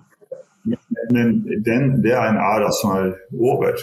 Men 1.13 1.41
den, 1.65 2.03
det 2.03 2.13
er 2.13 2.27
en 2.31 2.41
æra 2.41 2.71
som 2.81 2.91
er 2.97 3.13
over. 3.39 3.79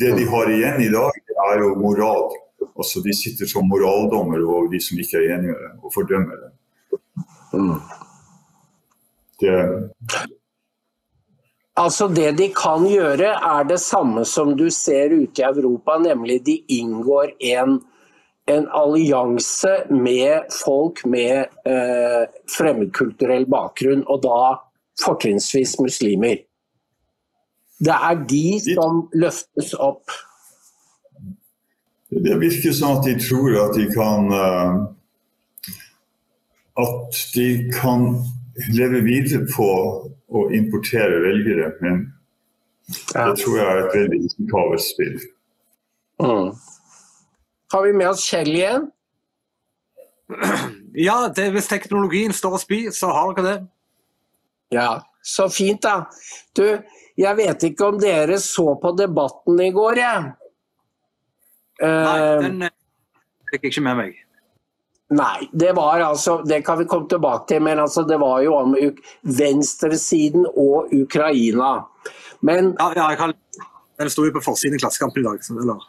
Det 0.00 0.14
de 0.18 0.26
har 0.30 0.50
igjen 0.50 0.80
i 0.82 0.90
dag, 0.92 1.20
er 1.50 1.62
jo 1.62 1.74
moral. 1.78 2.32
Altså 2.74 3.02
De 3.04 3.14
sitter 3.14 3.46
som 3.46 3.68
moraldommer 3.68 4.42
over 4.42 4.70
de 4.72 4.80
som 4.82 4.98
ikke 4.98 5.20
er 5.20 5.36
enige 5.36 5.52
med 5.52 5.62
dem, 5.66 5.78
og 5.82 5.94
fordømmer 5.94 6.36
det. 6.42 6.50
Mm. 7.54 7.78
det 9.40 9.56
Altså 11.76 12.08
Det 12.08 12.36
de 12.38 12.48
kan 12.54 12.86
gjøre, 12.86 13.34
er 13.34 13.64
det 13.66 13.80
samme 13.82 14.24
som 14.24 14.52
du 14.56 14.68
ser 14.70 15.10
ute 15.10 15.42
i 15.42 15.46
Europa, 15.46 15.98
nemlig 15.98 16.44
de 16.46 16.60
inngår 16.70 17.32
en, 17.40 17.80
en 18.46 18.68
allianse 18.70 19.72
med 19.90 20.46
folk 20.54 21.02
med 21.06 21.50
eh, 21.66 22.22
fremmedkulturell 22.56 23.48
bakgrunn, 23.50 24.04
og 24.06 24.22
da 24.22 24.38
fortrinnsvis 25.02 25.78
muslimer. 25.80 26.44
Det 27.84 27.94
er 27.94 28.20
de 28.30 28.60
som 28.74 29.04
løftes 29.14 29.74
opp. 29.74 30.10
Det 32.10 32.36
virker 32.40 32.72
som 32.72 32.98
at 32.98 33.06
de 33.08 33.16
tror 33.18 33.56
at 33.64 33.74
de 33.74 33.88
kan 33.90 34.28
uh, 34.30 34.74
At 36.78 37.18
de 37.34 37.70
kan 37.74 38.06
leve 38.70 39.02
videre 39.02 39.46
på 39.50 39.68
å 40.34 40.40
importere 40.54 41.20
velgere, 41.22 41.72
men 41.82 42.00
det 42.86 43.38
tror 43.40 43.58
jeg 43.58 43.66
er 43.66 43.80
et 43.82 43.94
veldig 43.94 44.18
risikabelt 44.24 44.82
spill. 44.82 45.20
Mm. 46.22 46.50
Har 47.72 47.86
vi 47.86 47.92
med 47.92 48.08
oss 48.10 48.26
Kjell 48.26 48.50
igjen? 48.54 48.88
Ja, 50.98 51.28
det, 51.36 51.50
hvis 51.54 51.70
teknologien 51.70 52.34
står 52.34 52.58
og 52.58 52.62
spyr, 52.62 52.90
så 52.94 53.10
har 53.14 53.32
dere 53.34 53.46
det. 53.46 53.56
Ja, 54.74 54.88
så 55.24 55.48
fint, 55.52 55.82
da. 55.82 56.10
Du, 56.56 56.66
jeg 57.16 57.38
vet 57.38 57.68
ikke 57.70 57.92
om 57.92 58.00
dere 58.02 58.38
så 58.42 58.74
på 58.82 58.92
debatten 58.98 59.60
i 59.62 59.70
går, 59.74 60.00
jeg. 60.02 60.26
Ja. 61.80 61.84
Nei, 61.84 62.18
eh, 62.18 62.42
den 62.44 62.66
eh, 62.68 62.74
fikk 63.50 63.66
jeg 63.66 63.74
ikke 63.74 63.84
med 63.88 63.98
meg. 63.98 64.20
Nei, 65.14 65.48
det 65.52 65.74
var 65.76 66.00
altså 66.00 66.38
Det 66.46 66.62
kan 66.64 66.78
vi 66.78 66.86
komme 66.88 67.08
tilbake 67.10 67.48
til, 67.50 67.62
men 67.62 67.78
altså 67.82 68.02
det 68.08 68.16
var 68.22 68.40
jo 68.42 68.54
om 68.56 68.76
venstresiden 69.38 70.46
og 70.48 70.92
Ukraina. 70.94 71.84
Men 72.40 72.74
Ja, 72.78 72.92
ja 72.96 73.08
jeg 73.12 73.18
kan, 73.18 73.34
Den 74.00 74.10
sto 74.10 74.24
jo 74.24 74.32
på 74.34 74.42
forsiden 74.44 74.78
i 74.78 74.80
Klassekampen 74.82 75.22
i 75.22 75.26
dag, 75.28 75.42
eller? 75.50 75.82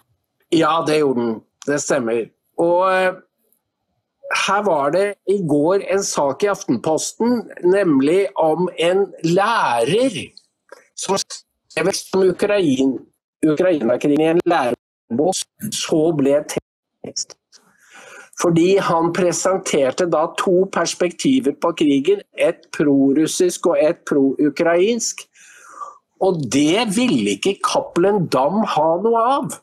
Ja, 0.54 0.84
det 0.88 1.00
gjorde 1.00 1.22
den. 1.22 1.40
Det 1.66 1.80
stemmer. 1.82 2.28
Og 2.62 2.82
eh, 2.92 3.16
her 4.34 4.64
var 4.66 4.92
det 4.96 5.06
i 5.30 5.38
går 5.48 5.86
en 5.94 6.04
sak 6.04 6.44
i 6.44 6.50
Aftenposten, 6.50 7.44
nemlig 7.64 8.26
om 8.36 8.70
en 8.78 9.06
lærer 9.24 10.18
som 10.96 11.18
skrev 11.20 11.92
om 12.16 12.28
Ukraina, 12.30 13.00
Ukraina-krigen 13.46 14.22
i 14.22 14.30
en 14.34 14.44
lærebok, 14.46 15.36
så 15.72 16.02
ble 16.18 16.40
tekst 16.50 17.36
fordi 18.42 18.78
han 18.84 19.14
presenterte 19.16 20.08
da 20.12 20.26
to 20.40 20.66
perspektiver 20.72 21.56
på 21.62 21.72
krigen, 21.80 22.20
et 22.36 22.68
prorussisk 22.76 23.70
og 23.72 23.80
et 23.80 24.02
pro-ukrainsk. 24.10 25.24
Og 26.20 26.42
det 26.52 26.84
ville 26.96 27.38
ikke 27.38 27.58
Cappelen 27.64 28.26
Dam 28.32 28.64
ha 28.76 28.90
noe 29.04 29.24
av. 29.38 29.56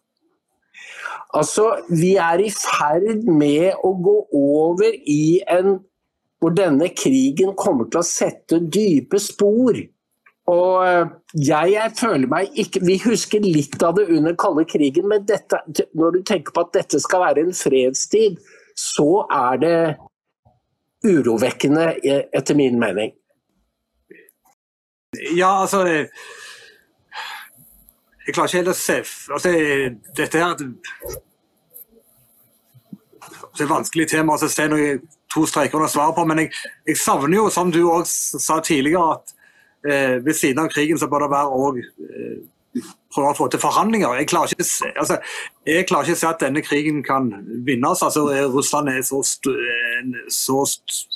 Altså, 1.32 1.64
vi 1.88 2.14
er 2.20 2.42
i 2.44 2.50
ferd 2.52 3.24
med 3.24 3.80
å 3.84 3.94
gå 4.04 4.18
over 4.36 4.92
i 5.08 5.40
en 5.48 5.78
hvor 6.42 6.50
denne 6.58 6.88
krigen 6.98 7.54
kommer 7.54 7.86
til 7.86 8.00
å 8.00 8.06
sette 8.06 8.58
dype 8.74 9.20
spor. 9.22 9.76
Og 10.50 10.70
eh, 10.82 11.12
jeg, 11.38 11.74
jeg, 11.76 11.92
føler 12.00 12.26
meg 12.26 12.56
ikke 12.58 12.80
Vi 12.82 12.96
husker 13.04 13.44
litt 13.46 13.76
av 13.86 13.94
det 13.94 14.08
under 14.10 14.34
kalde 14.34 14.64
krigen, 14.66 15.06
men 15.08 15.22
dette, 15.28 15.60
når 15.94 16.16
du 16.16 16.24
tenker 16.26 16.54
på 16.54 16.64
at 16.66 16.74
dette 16.74 16.98
skal 17.00 17.22
være 17.22 17.46
en 17.46 17.54
fredstid, 17.54 18.40
så 18.74 19.22
er 19.30 19.62
det 19.62 19.76
urovekkende, 21.06 21.92
etter 22.34 22.58
min 22.58 22.78
mening. 22.82 23.14
Ja, 25.36 25.62
altså 25.62 25.84
Jeg 28.26 28.34
klarer 28.34 28.48
ikke 28.48 28.60
helt 28.60 28.72
å 28.72 28.78
se 28.78 28.98
altså, 29.34 29.52
Dette 30.16 30.42
her 30.42 30.54
Det 33.52 33.64
er 33.64 33.70
vanskelig 33.70 34.08
tema 34.10 34.36
å 34.36 34.48
se 34.48 34.68
noe 34.70 34.96
to 35.32 35.44
streker 35.48 35.78
under 35.78 35.88
svaret 35.88 36.16
på, 36.16 36.24
men 36.28 36.42
jeg, 36.42 36.50
jeg, 36.88 36.96
savner 37.00 37.38
jo, 37.38 37.46
som 37.52 37.70
du 37.72 37.80
også 37.88 38.40
sa 38.40 38.58
tidligere, 38.64 39.14
at 39.16 39.32
eh, 39.88 40.16
ved 40.24 40.36
siden 40.36 40.60
av 40.60 40.68
krigen 40.72 41.00
så 41.00 41.08
bør 41.08 41.24
det 41.24 41.30
være 41.32 41.60
òg 41.66 41.78
eh, 41.80 42.82
prøve 43.12 43.30
å 43.30 43.36
få 43.38 43.48
til 43.52 43.62
forhandlinger. 43.62 44.18
Jeg 44.20 44.28
klarer 44.28 44.52
ikke, 44.52 44.66
altså, 44.92 45.18
jeg 45.68 45.86
klarer 45.88 46.08
ikke 46.10 46.20
se 46.20 46.28
at 46.28 46.44
denne 46.44 46.64
krigen 46.64 47.00
kan 47.04 47.30
vinnes. 47.64 48.04
Altså, 48.04 48.26
Russland 48.52 48.92
er 48.92 49.00
så, 49.08 49.22
st 49.24 49.52
så 50.28 50.64
st 50.68 51.08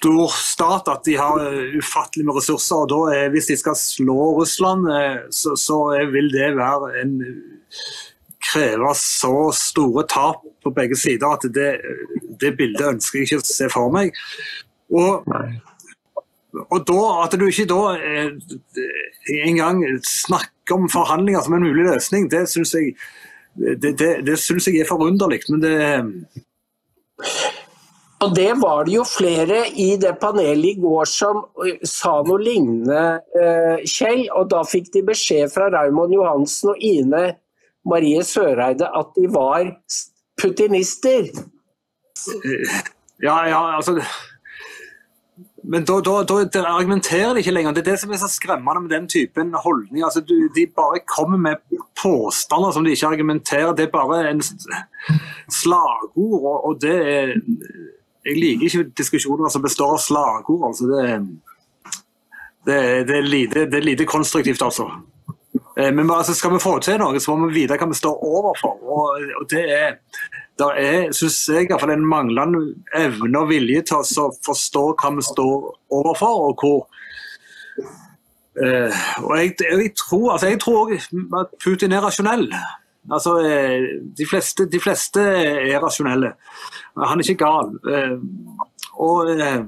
stor 0.00 0.28
stat 0.32 0.88
at 0.88 1.04
de 1.04 1.16
har 1.20 1.40
eh, 1.44 1.76
ufattelig 1.76 2.24
med 2.26 2.38
ressurser. 2.38 2.76
og 2.76 2.88
da 2.88 3.00
er, 3.14 3.30
Hvis 3.30 3.50
de 3.50 3.56
skal 3.56 3.76
slå 3.76 4.36
Russland, 4.38 4.88
eh, 4.88 5.18
så, 5.30 5.56
så 5.56 5.78
vil 6.12 6.32
det 6.32 6.56
være 6.56 6.94
en 7.02 7.18
kreve 8.40 8.94
så 8.96 9.50
store 9.52 10.06
tap 10.08 10.46
på 10.64 10.72
begge 10.72 10.96
sider 10.96 11.28
at 11.28 11.44
det, 11.54 11.80
det 12.40 12.56
bildet 12.56 12.94
ønsker 12.94 13.20
jeg 13.20 13.28
ikke 13.28 13.42
å 13.42 13.44
se 13.44 13.68
for 13.72 13.92
meg. 13.92 14.16
Og, 14.90 15.28
og 16.64 16.78
da, 16.88 17.00
At 17.24 17.36
du 17.36 17.46
ikke 17.46 17.68
da 17.68 17.82
eh, 18.00 18.32
engang 19.44 19.84
snakker 20.06 20.80
om 20.80 20.88
forhandlinger 20.90 21.44
som 21.44 21.58
en 21.58 21.66
mulig 21.66 21.84
løsning, 21.90 22.30
det 22.32 22.46
syns 22.48 22.72
jeg, 22.74 22.96
det, 23.60 23.98
det, 24.00 24.12
det 24.24 24.38
synes 24.40 24.66
jeg 24.70 24.80
er 24.80 24.88
forunderlig. 24.88 25.42
Men 25.50 25.60
det 25.60 25.76
og 28.20 28.34
det 28.36 28.50
var 28.60 28.84
det 28.84 28.94
jo 28.98 29.04
flere 29.08 29.62
i 29.80 29.94
det 30.00 30.12
panelet 30.20 30.74
i 30.74 30.80
går 30.80 31.08
som 31.08 31.40
eh, 31.64 31.78
sa 31.88 32.18
noe 32.26 32.40
lignende, 32.42 33.04
eh, 33.40 33.84
Kjell. 33.88 34.26
Og 34.36 34.50
da 34.52 34.60
fikk 34.68 34.90
de 34.96 35.04
beskjed 35.08 35.52
fra 35.54 35.70
Raymond 35.72 36.12
Johansen 36.12 36.74
og 36.74 36.82
Ine 36.84 37.24
Marie 37.88 38.24
Søreide 38.26 38.90
at 38.92 39.14
de 39.16 39.28
var 39.32 39.70
putinister. 40.40 41.30
Ja, 43.20 43.38
ja, 43.48 43.62
altså 43.76 44.00
men 45.70 45.84
da, 45.84 45.98
da, 46.00 46.22
da, 46.24 46.60
argumenterer 46.64 47.34
de 47.34 47.42
ikke 47.42 47.52
lenger. 47.52 47.74
Det 47.76 47.82
er 47.82 47.90
det 47.92 48.00
som 48.00 48.12
er 48.12 48.20
så 48.20 48.30
skremmende 48.32 48.80
med 48.80 48.92
den 48.94 49.08
typen 49.12 49.52
holdning. 49.54 50.02
Altså, 50.04 50.22
du, 50.24 50.48
de 50.56 50.64
bare 50.76 51.02
kommer 51.04 51.38
med 51.38 51.60
påstander 52.00 52.72
som 52.72 52.84
de 52.84 52.94
ikke 52.96 53.10
argumenterer. 53.12 53.74
Det 53.76 53.86
er 53.86 53.92
bare 53.92 54.22
en 54.30 54.40
slagord. 55.52 56.40
og, 56.40 56.64
og 56.64 56.80
det 56.80 56.96
er 57.12 57.34
jeg 58.24 58.36
liker 58.36 58.66
ikke 58.66 58.90
diskusjoner 58.98 59.52
som 59.52 59.62
består 59.64 59.94
av 59.94 60.02
slagord. 60.02 60.66
Altså 60.68 60.88
det, 60.90 61.04
det, 62.66 62.80
det, 63.08 63.16
er 63.16 63.28
lite, 63.28 63.64
det, 63.70 63.78
er 63.78 63.86
lite, 63.86 64.08
konstruktivt, 64.08 64.62
altså. 64.62 64.90
Eh, 65.78 65.92
men 65.94 66.10
altså, 66.10 66.34
skal 66.34 66.52
vi 66.54 66.62
få 66.62 66.76
til 66.84 67.00
noe, 67.00 67.20
så 67.20 67.36
må 67.36 67.48
vi 67.48 67.62
vite 67.62 67.78
hva 67.80 67.88
vi 67.88 67.98
står 67.98 68.24
overfor. 68.28 68.76
Og, 68.84 69.26
og 69.40 69.48
det 69.50 69.64
er, 69.76 69.96
der 70.60 70.80
er 70.82 71.12
synes 71.16 71.40
jeg, 71.48 71.70
iallfall 71.70 71.94
en 71.94 72.06
manglende 72.06 72.60
evne 72.96 73.40
og 73.40 73.48
vilje 73.52 73.86
til 73.88 74.20
å 74.20 74.28
forstå 74.44 74.84
hva 75.00 75.14
vi 75.16 75.24
står 75.24 75.70
overfor, 76.00 76.44
og 76.50 76.60
hvor 76.64 76.80
uh, 78.60 79.00
og 79.24 79.32
jeg, 79.38 79.54
jeg, 79.64 79.94
tror, 79.96 80.34
altså, 80.34 80.52
jeg 80.52 80.60
tror 80.60 80.92
at 81.40 81.56
Putin 81.64 81.96
er 81.96 82.04
rasjonell. 82.04 82.50
Altså, 83.08 83.38
eh, 83.40 83.80
de 84.18 84.26
fleste, 84.28 84.66
de 84.68 84.80
fleste, 84.80 85.20
er 85.20 85.80
rasjonelle. 85.80 86.34
Han 86.98 87.20
er 87.20 87.26
ikke 87.26 87.44
gal. 87.44 87.74
Eh, 87.86 88.16
og, 89.00 89.30
eh, 89.30 89.62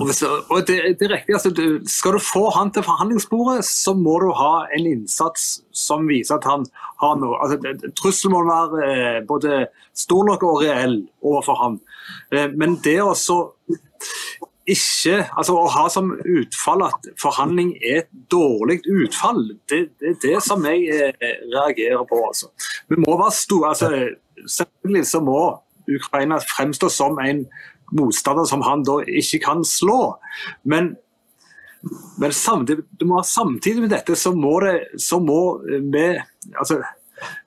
og, 0.00 0.60
det, 0.66 0.76
det, 1.00 1.06
er 1.06 1.14
riktig, 1.16 1.34
altså, 1.36 1.52
Skal 1.90 2.16
du 2.16 2.22
få 2.24 2.46
han 2.56 2.70
til 2.72 2.86
forhandlingsbordet, 2.86 3.64
så 3.68 3.94
må 3.98 4.18
du 4.22 4.30
ha 4.38 4.66
en 4.72 4.86
innsats 4.94 5.62
som 5.76 6.08
viser 6.08 6.38
at 6.38 6.48
han 6.48 6.64
har 7.02 7.18
noe. 7.20 7.36
Altså, 7.42 7.90
Trusselen 7.98 8.36
må 8.36 8.44
være 8.48 9.24
både 9.28 9.66
stor 9.94 10.24
nok 10.30 10.46
og 10.48 10.62
reell 10.64 11.02
overfor 11.20 11.60
han. 11.60 11.82
Men 12.56 12.78
det 12.84 13.00
å 13.04 13.12
ikke 14.70 15.16
altså 15.34 15.56
Å 15.58 15.70
ha 15.74 15.84
som 15.90 16.12
utfall 16.14 16.84
at 16.86 17.08
forhandling 17.20 17.74
er 17.80 18.02
et 18.02 18.10
dårlig 18.30 18.80
utfall, 18.86 19.42
det 19.70 19.78
er 19.78 19.88
det, 19.98 20.12
det, 20.22 20.36
som 20.44 20.62
jeg 20.66 20.86
eh, 20.92 21.40
reagerer 21.52 22.04
på. 22.08 22.20
altså. 22.28 22.52
Vi 22.90 23.00
må 23.02 23.16
være 23.18 23.34
store, 23.34 23.72
altså, 23.74 23.90
Selvfølgelig 24.42 25.06
så 25.06 25.20
må 25.22 25.40
Ukraina 25.88 26.38
fremstår 26.56 26.92
som 26.92 27.18
en 27.22 27.46
motstander 27.92 28.48
som 28.48 28.64
han 28.66 28.84
da 28.86 29.00
ikke 29.06 29.42
kan 29.44 29.64
slå. 29.66 30.16
Men, 30.64 30.94
men 32.18 32.32
samtidig, 32.32 32.84
samtidig, 33.24 33.84
med 33.84 33.94
dette 33.94 34.16
så 34.16 34.34
må, 34.34 34.58
det, 34.64 35.00
så 35.02 35.20
må 35.20 35.40
vi 35.66 36.06
altså, 36.58 36.80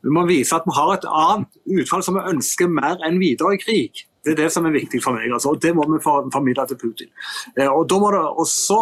vi 0.03 0.11
må 0.13 0.25
vise 0.29 0.55
at 0.55 0.67
vi 0.67 0.75
har 0.75 0.93
et 0.95 1.07
annet 1.09 1.79
utfall 1.81 2.03
som 2.05 2.19
vi 2.19 2.27
ønsker 2.33 2.71
mer 2.71 3.01
enn 3.05 3.19
videre 3.21 3.55
i 3.55 3.61
krig. 3.61 4.05
Det 4.25 4.33
er 4.33 4.39
det 4.39 4.53
som 4.55 4.65
er 4.65 4.73
viktig 4.73 5.03
for 5.03 5.13
meg, 5.13 5.29
altså, 5.29 5.51
og 5.53 5.59
det 5.61 5.75
må 5.77 5.83
vi 5.85 5.99
formidle 6.01 6.63
til 6.65 6.79
Putin. 6.81 7.11
Eh, 7.59 7.69
og 7.69 7.83
da 7.89 7.99
må 8.01 8.09
det 8.13 8.23
også 8.25 8.79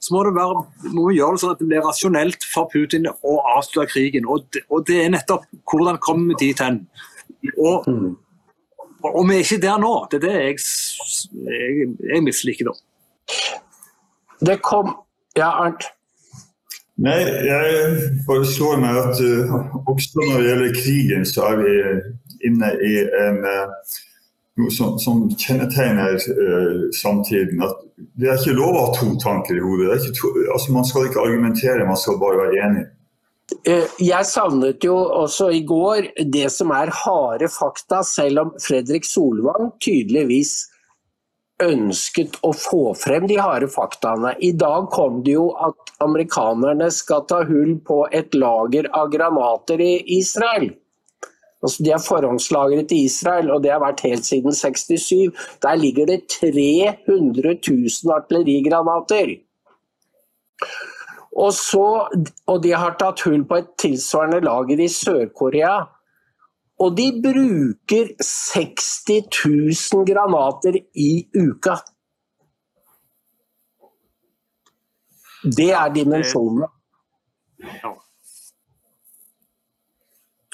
så 0.00 0.14
må, 0.14 0.22
det 0.24 0.36
være, 0.36 0.62
må 0.94 1.08
vi 1.08 1.16
gjøre 1.18 1.36
det 1.36 1.42
sånn 1.42 1.52
at 1.54 1.60
det 1.60 1.68
blir 1.70 1.84
rasjonelt 1.84 2.46
for 2.52 2.68
Putin 2.72 3.08
å 3.08 3.36
avslutte 3.56 3.88
krigen. 3.90 4.28
Og 4.28 4.44
det, 4.54 4.62
og 4.70 4.84
det 4.88 5.00
er 5.02 5.12
nettopp 5.14 5.46
hvordan 5.72 5.98
kommer 6.04 6.34
vi 6.34 6.50
dit 6.50 6.62
hen. 6.62 6.82
Og, 7.56 7.88
og, 9.14 9.28
vi 9.28 9.36
er 9.36 9.44
ikke 9.44 9.62
der 9.62 9.78
nå. 9.82 9.92
Det 10.10 10.18
er 10.18 10.24
det 10.26 10.34
jeg, 10.36 10.56
jeg, 11.46 11.90
jeg 12.12 12.22
misliker, 12.24 12.70
da. 12.70 12.74
Det 14.46 14.60
kom 14.62 14.94
Ja, 15.36 15.50
Arnt? 15.64 15.84
Nei, 16.96 17.18
jeg 17.44 17.96
bare 18.24 18.46
slår 18.48 18.78
meg 18.80 18.96
at 18.96 19.18
uh, 19.20 19.88
også 19.90 20.16
når 20.16 20.38
det 20.38 20.46
gjelder 20.46 20.76
krigen, 20.78 21.26
så 21.28 21.42
er 21.50 21.58
vi 21.60 21.74
inne 22.48 22.70
i 22.80 22.92
en 23.20 23.42
uh, 23.44 23.96
noe 24.56 24.72
som, 24.72 24.94
som 25.02 25.26
kjennetegner 25.36 26.16
uh, 26.16 26.86
samtiden. 26.96 27.60
at 27.66 27.84
Det 28.16 28.30
er 28.30 28.40
ikke 28.40 28.56
lov 28.56 28.78
å 28.78 28.86
ha 28.86 28.94
to 28.96 29.10
tanker 29.20 29.58
i 29.58 29.64
hodet. 29.64 30.08
To, 30.16 30.32
altså 30.54 30.72
man 30.72 30.88
skal 30.88 31.10
ikke 31.10 31.20
argumentere, 31.26 31.84
man 31.84 32.00
skal 32.00 32.16
bare 32.22 32.46
være 32.46 32.64
enig. 32.64 32.86
Eh, 33.46 33.90
jeg 34.02 34.26
savnet 34.26 34.82
jo 34.82 34.96
også 34.96 35.52
i 35.54 35.60
går 35.66 36.08
det 36.34 36.48
som 36.50 36.72
er 36.74 36.90
harde 37.04 37.46
fakta, 37.52 38.02
selv 38.02 38.42
om 38.42 38.54
Fredrik 38.62 39.06
Solvang 39.06 39.70
tydeligvis 39.82 40.64
ønsket 41.62 42.34
å 42.44 42.50
få 42.52 42.90
frem 42.98 43.28
de 43.30 43.38
harde 43.40 43.68
faktaene. 43.72 44.34
I 44.42 44.50
dag 44.58 44.90
kom 44.92 45.22
det 45.24 45.36
jo 45.36 45.46
at 45.62 45.94
amerikanerne 46.04 46.90
skal 46.92 47.22
ta 47.30 47.44
hull 47.48 47.78
på 47.86 48.02
et 48.12 48.34
lager 48.36 48.90
av 48.92 49.14
granater 49.14 49.80
i 49.80 49.94
Israel. 50.18 50.68
Altså, 51.64 51.86
de 51.86 51.94
er 51.94 52.02
forhåndslagret 52.02 52.92
i 52.92 53.04
Israel, 53.06 53.48
og 53.54 53.62
det 53.64 53.72
har 53.72 53.80
vært 53.80 54.04
helt 54.04 54.26
siden 54.26 54.54
67. 54.54 55.32
Der 55.64 55.80
ligger 55.80 56.10
det 56.10 56.26
300 56.34 57.56
000 57.62 58.12
artillerigranater. 58.18 59.38
Og, 61.36 61.52
så, 61.52 61.84
og 62.48 62.62
de 62.64 62.72
har 62.72 62.96
tatt 63.00 63.20
hull 63.26 63.44
på 63.48 63.58
et 63.60 63.68
tilsvarende 63.80 64.40
lager 64.46 64.80
i 64.80 64.88
Sør-Korea. 64.88 65.74
Og 66.80 66.96
de 66.96 67.10
bruker 67.24 68.14
60 68.20 69.28
000 69.44 70.08
granater 70.08 70.80
i 70.96 71.10
uka. 71.36 71.76
Det 75.46 75.70
er 75.76 75.92
dimensjonene. 75.94 76.68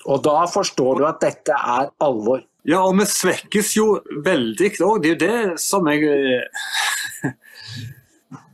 Og 0.03 0.23
da 0.25 0.39
forstår 0.51 0.99
du 0.99 1.07
at 1.07 1.21
dette 1.23 1.55
er 1.55 1.91
alvor. 2.03 2.43
Ja, 2.67 2.83
og 2.87 2.95
vi 2.99 3.07
svekkes 3.11 3.73
jo 3.75 3.87
veldig 4.27 4.71
òg. 4.87 5.03
Det 5.03 5.11
er 5.11 5.15
jo 5.15 5.21
det 5.23 5.63
som 5.63 5.89
jeg 5.91 6.07
eh, 6.07 6.82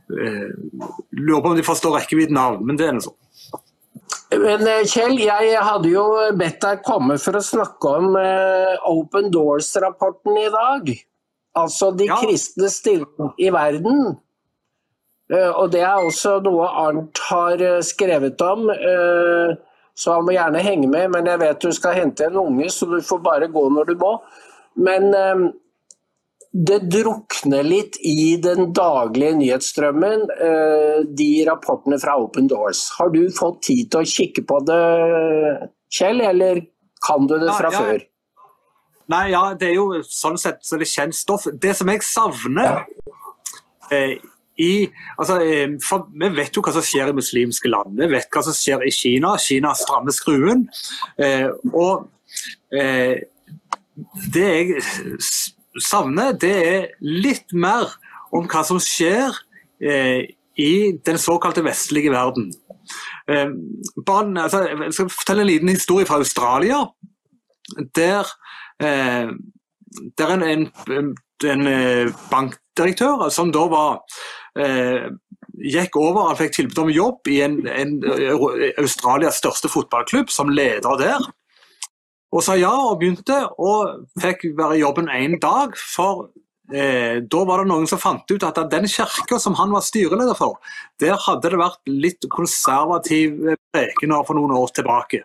lurer 0.09 1.41
på 1.41 1.51
om 1.51 1.57
de 1.57 1.65
forstår 1.65 1.99
rekkevidden 1.99 2.37
av, 2.41 2.59
men 2.65 2.79
det 2.79 2.87
er 2.87 2.95
noe 2.97 3.05
sånn. 3.05 3.17
Men 4.29 4.65
eh, 4.69 4.85
Kjell, 4.85 5.15
jeg 5.21 5.61
hadde 5.65 5.89
jo 5.89 6.05
bedt 6.37 6.59
deg 6.61 6.83
komme 6.85 7.17
for 7.21 7.39
å 7.39 7.45
snakke 7.45 7.93
om 7.97 8.17
uh, 8.17 8.89
Open 8.89 9.31
Doors-rapporten 9.33 10.37
i 10.37 10.49
dag. 10.53 10.91
Altså 11.57 11.89
de 11.97 12.09
ja. 12.11 12.17
kristne 12.21 12.69
stillingene 12.69 13.33
i 13.41 13.49
verden. 13.53 14.19
Og 15.29 15.65
det 15.73 15.81
er 15.85 16.01
også 16.01 16.39
noe 16.41 16.65
Arnt 16.81 17.19
har 17.27 17.61
skrevet 17.85 18.41
om. 18.41 18.63
Så 19.97 20.13
han 20.15 20.25
må 20.25 20.33
gjerne 20.33 20.61
henge 20.65 20.87
med, 20.89 21.11
men 21.13 21.27
jeg 21.29 21.41
vet 21.41 21.61
du 21.61 21.73
skal 21.75 21.97
hente 21.97 22.25
en 22.25 22.39
unge, 22.41 22.69
så 22.73 22.87
du 22.89 22.97
får 23.05 23.21
bare 23.25 23.49
gå 23.53 23.65
når 23.75 23.91
du 23.91 23.99
må. 24.01 24.15
Men 24.81 25.09
det 26.49 26.79
drukner 26.89 27.65
litt 27.67 27.99
i 28.01 28.33
den 28.41 28.71
daglige 28.73 29.35
nyhetsstrømmen, 29.37 30.23
uh, 30.39 31.01
de 31.05 31.29
rapportene 31.49 31.99
fra 32.01 32.17
Open 32.21 32.49
Doors. 32.49 32.87
Har 32.97 33.11
du 33.13 33.21
fått 33.35 33.61
tid 33.69 33.91
til 33.91 34.01
å 34.01 34.09
kikke 34.17 34.45
på 34.49 34.61
det, 34.65 34.79
Kjell, 35.93 36.21
eller 36.21 36.63
kan 37.05 37.27
du 37.29 37.37
det 37.39 37.53
fra 37.57 37.69
ja, 37.69 37.73
ja. 37.73 37.83
før? 37.83 38.01
Nei, 39.09 39.23
ja, 39.33 39.43
det 39.57 39.71
er 39.71 39.77
jo 39.79 40.01
sånn 40.05 40.37
sett 40.37 40.61
så 40.65 40.77
det 40.77 40.85
er 40.85 40.91
kjent 40.91 41.17
stoff. 41.17 41.47
Det 41.49 41.71
som 41.77 41.89
jeg 41.89 42.03
savner 42.05 42.83
eh, 43.89 44.19
i 44.61 44.73
altså, 45.17 45.39
eh, 45.41 45.77
for 45.81 46.09
Vi 46.13 46.29
vet 46.35 46.55
jo 46.55 46.61
hva 46.65 46.75
som 46.75 46.85
skjer 46.85 47.09
i 47.09 47.15
muslimske 47.17 47.71
land. 47.71 47.97
Vi 47.97 48.09
vet 48.11 48.29
hva 48.29 48.43
som 48.45 48.53
skjer 48.53 48.85
i 48.85 48.93
Kina. 48.93 49.33
Kina 49.41 49.73
strammer 49.77 50.13
skruen. 50.13 50.67
Eh, 51.17 51.47
og 51.73 52.09
eh, 52.75 53.25
det 54.35 54.45
jeg 54.45 54.83
savner, 55.77 56.33
det 56.33 56.55
er 56.67 56.87
litt 57.01 57.53
mer 57.53 57.91
om 58.35 58.47
hva 58.49 58.63
som 58.65 58.79
skjer 58.81 59.35
eh, 59.81 60.25
i 60.59 60.73
den 61.05 61.19
såkalte 61.21 61.63
vestlige 61.65 62.11
verden. 62.13 62.51
Eh, 63.29 63.53
barn, 64.05 64.37
altså, 64.37 64.65
jeg 64.67 64.93
skal 64.93 65.13
fortelle 65.13 65.45
en 65.45 65.51
liten 65.51 65.69
historie 65.69 66.07
fra 66.09 66.19
Australia. 66.19 66.83
Der, 67.95 68.27
eh, 68.81 69.31
der 70.17 70.35
en, 70.35 70.43
en, 70.43 71.15
en 71.45 71.65
bankdirektør 72.31 73.29
som 73.29 73.53
da 73.53 73.65
var 73.69 73.99
eh, 74.59 75.09
gikk 75.59 75.97
over, 75.99 76.29
han 76.29 76.39
fikk 76.39 76.55
tilbud 76.55 76.83
om 76.85 76.93
jobb 76.93 77.29
i 77.29 77.41
en, 77.45 77.59
en, 77.67 77.97
Australias 78.79 79.39
største 79.41 79.69
fotballklubb 79.71 80.31
som 80.33 80.49
leder 80.49 80.99
der. 80.99 81.29
Og 82.29 82.43
sa 82.45 82.55
ja 82.59 82.71
og 82.71 82.99
begynte, 83.01 83.37
og 83.57 84.05
fikk 84.21 84.51
være 84.57 84.77
i 84.77 84.83
jobben 84.83 85.09
én 85.09 85.39
dag. 85.41 85.73
For 85.77 86.27
eh, 86.73 87.21
da 87.25 87.41
var 87.47 87.63
det 87.63 87.71
noen 87.71 87.89
som 87.89 88.01
fant 88.01 88.29
ut 88.29 88.45
at 88.45 88.61
den 88.71 88.85
kirka 88.89 89.39
som 89.41 89.57
han 89.57 89.73
var 89.73 89.85
styreleder 89.85 90.37
for, 90.37 90.59
der 91.01 91.17
hadde 91.25 91.49
det 91.49 91.61
vært 91.61 91.89
litt 91.89 92.29
konservativ 92.29 93.55
prekener 93.73 94.25
for 94.27 94.37
noen 94.37 94.53
år 94.57 94.75
tilbake. 94.77 95.23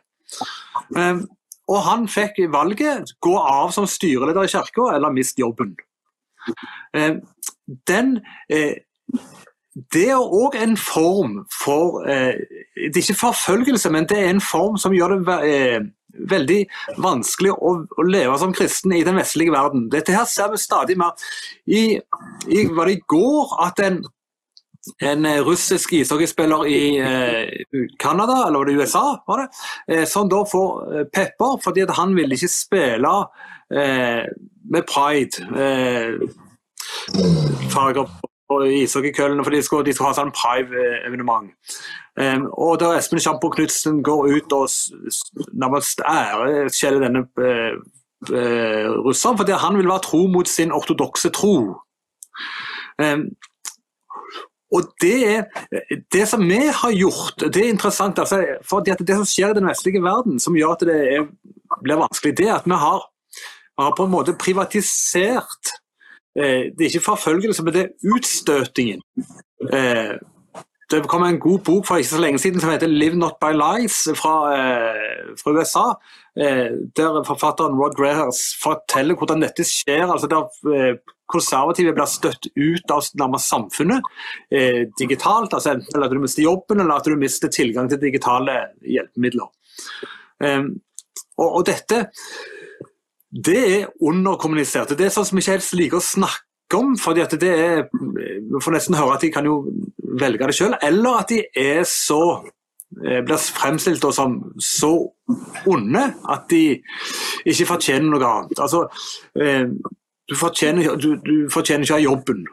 Eh, 0.97 1.21
og 1.65 1.85
han 1.85 2.09
fikk 2.09 2.43
valget 2.53 3.15
gå 3.25 3.35
av 3.41 3.73
som 3.77 3.89
styreleder 3.89 4.49
i 4.49 4.53
kirka 4.53 4.91
eller 4.97 5.13
miste 5.13 5.45
jobben. 5.45 5.77
Eh, 6.97 7.21
den 7.89 8.19
eh, 8.53 8.81
det 9.93 10.05
er 10.13 10.21
òg 10.21 10.55
en 10.61 10.77
form 10.79 11.39
for 11.51 12.05
eh, 12.07 12.37
Det 12.77 12.97
er 12.97 13.03
ikke 13.03 13.21
forfølgelse, 13.25 13.91
men 13.91 14.07
det 14.09 14.19
er 14.21 14.31
en 14.31 14.41
form 14.41 14.77
som 14.79 14.95
gjør 14.95 15.17
det 15.17 15.39
eh, 15.49 15.81
veldig 16.31 16.61
vanskelig 17.03 17.55
å, 17.55 17.75
å, 17.85 18.07
leve 18.07 18.37
som 18.41 18.55
kristen 18.55 18.95
i 18.97 19.05
den 19.07 19.19
vestlige 19.19 19.55
verden. 19.55 19.89
Dette 19.93 20.15
her 20.17 20.27
ser 20.31 20.53
vi 20.53 20.61
stadig 20.61 20.99
mer. 21.01 21.15
I, 21.67 21.97
i, 22.49 22.67
var 22.75 22.91
det 22.91 22.99
i 22.99 23.03
går 23.11 23.55
at 23.67 23.83
en, 23.85 24.01
en 25.11 25.29
russisk 25.47 25.95
ishockeyspiller 25.97 26.69
i 26.71 26.83
eh, 27.01 27.65
eller 27.75 28.59
var 28.59 28.69
det 28.69 28.77
USA, 28.79 29.07
var 29.27 29.45
det, 29.45 29.49
eh, 29.89 30.05
som 30.09 30.29
da 30.31 30.45
får 30.49 31.01
eh, 31.01 31.09
pepper 31.13 31.59
fordi 31.65 31.87
han 31.97 32.15
ville 32.17 32.37
ikke 32.37 32.53
spille 32.53 33.15
eh, 33.73 34.25
med 34.71 34.87
pride. 34.89 35.49
farger 37.75 38.09
og 38.55 38.73
ishockeykøllene, 38.73 39.45
for 39.45 39.55
de 39.55 39.63
skal, 39.63 39.85
de 39.87 39.95
skal 39.95 40.09
ha 40.09 40.15
sånn 40.17 40.33
Prive-evenement. 40.35 41.53
Um, 42.15 42.47
og 42.53 42.79
da 42.83 42.93
Espen 42.99 43.23
Sjampo 43.23 43.51
Knutsen 43.51 43.99
går 44.07 44.29
ut 44.37 44.55
og 44.55 44.69
nærmest 45.59 46.03
æreskjeller 46.07 47.03
denne 47.03 47.25
uh, 47.43 47.79
uh, 48.31 48.91
russeren, 49.07 49.39
fordi 49.41 49.59
han 49.59 49.79
vil 49.81 49.91
være 49.91 50.07
tro 50.07 50.23
mot 50.31 50.51
sin 50.51 50.75
ortodokse 50.75 51.33
tro. 51.35 51.57
Um, 53.03 53.27
og 54.75 54.89
det, 55.03 55.45
det 56.11 56.25
som 56.27 56.43
vi 56.43 56.59
har 56.67 56.95
gjort, 56.95 57.45
det 57.55 57.63
er 57.63 57.71
interessant. 57.71 58.19
Altså, 58.19 58.41
for 58.67 58.83
det 58.83 58.99
som 58.99 59.27
skjer 59.29 59.53
i 59.53 59.59
den 59.61 59.69
vestlige 59.71 60.03
verden 60.03 60.41
som 60.43 60.57
gjør 60.59 60.75
at 60.75 60.87
det 60.89 60.97
er, 61.13 61.29
blir 61.83 62.01
vanskelig, 62.01 62.35
det 62.39 62.49
er 62.49 62.57
at 62.57 62.67
vi 62.67 62.79
har, 62.83 63.05
har 63.79 63.95
på 63.95 64.07
en 64.07 64.15
måte 64.15 64.35
privatisert 64.39 65.75
Eh, 65.75 65.84
det 66.35 66.81
er 66.81 66.91
ikke 66.91 67.01
forfølgelse, 67.01 67.63
men 67.63 67.75
det 67.75 67.83
er 67.83 68.15
utstøtingen. 68.15 69.03
Eh, 69.73 70.15
det 70.91 71.01
kom 71.09 71.23
en 71.25 71.41
god 71.41 71.63
bok 71.65 71.87
for 71.87 71.97
ikke 71.97 72.11
så 72.11 72.21
lenge 72.21 72.39
siden 72.39 72.61
som 72.61 72.71
heter 72.71 72.87
'Live 72.87 73.17
Not 73.17 73.39
By 73.41 73.55
Lies' 73.55 74.13
fra, 74.15 74.35
eh, 74.53 75.35
fra 75.43 75.51
USA. 75.51 75.87
Der 76.97 77.23
forfatteren 77.27 77.79
Rod 77.79 77.95
Grehers 77.97 78.57
forteller 78.63 79.15
hvordan 79.15 79.43
dette 79.43 79.65
skjer. 79.65 80.11
altså 80.13 80.27
Der 80.27 80.99
konservative 81.29 81.95
blir 81.95 82.07
støtt 82.07 82.47
ut 82.57 82.91
av 82.91 83.03
nærmest 83.15 83.49
samfunnet 83.49 84.03
digitalt. 84.99 85.55
altså 85.55 85.71
Enten 85.71 86.03
at 86.03 86.11
du 86.11 86.19
mister 86.19 86.43
jobben 86.43 86.81
eller 86.81 86.95
at 86.95 87.05
du 87.05 87.17
mister 87.17 87.49
tilgang 87.49 87.89
til 87.89 88.01
digitale 88.01 88.67
hjelpemidler. 88.83 89.49
og, 91.39 91.57
og 91.57 91.67
dette 91.67 92.11
det 93.35 93.83
er 93.83 93.87
underkommunisert. 94.01 94.95
Det 94.99 95.09
er 95.09 95.15
sånn 95.15 95.27
som 95.27 95.39
vi 95.39 95.43
ikke 95.43 95.57
helst 95.57 95.75
liker 95.75 95.99
å 95.99 96.07
snakke 96.07 96.79
om. 96.79 96.97
fordi 96.99 97.21
at 97.21 97.35
det 97.41 97.51
er, 97.51 97.89
Vi 97.93 98.61
får 98.63 98.73
nesten 98.73 98.95
høre 98.95 99.15
at 99.15 99.21
de 99.21 99.31
kan 99.31 99.45
jo 99.45 99.65
velge 100.21 100.47
det 100.47 100.55
sjøl, 100.55 100.77
eller 100.83 101.21
at 101.21 101.29
de 101.29 101.43
er 101.57 101.83
så 101.85 102.45
eh, 103.05 103.21
blir 103.27 103.37
fremstilt 103.37 104.07
som 104.15 104.53
så 104.59 105.11
onde 105.67 106.15
at 106.31 106.47
de 106.51 106.81
ikke 107.45 107.67
fortjener 107.67 108.09
noe 108.11 108.31
annet. 108.31 108.59
Altså, 108.59 108.87
eh, 109.41 109.67
du 110.29 110.37
fortjener, 110.37 110.97
du, 110.97 111.17
du 111.17 111.51
fortjener 111.53 111.85
ikke 111.85 111.95
å 111.95 111.99
ha 111.99 112.05
jobben. 112.05 112.47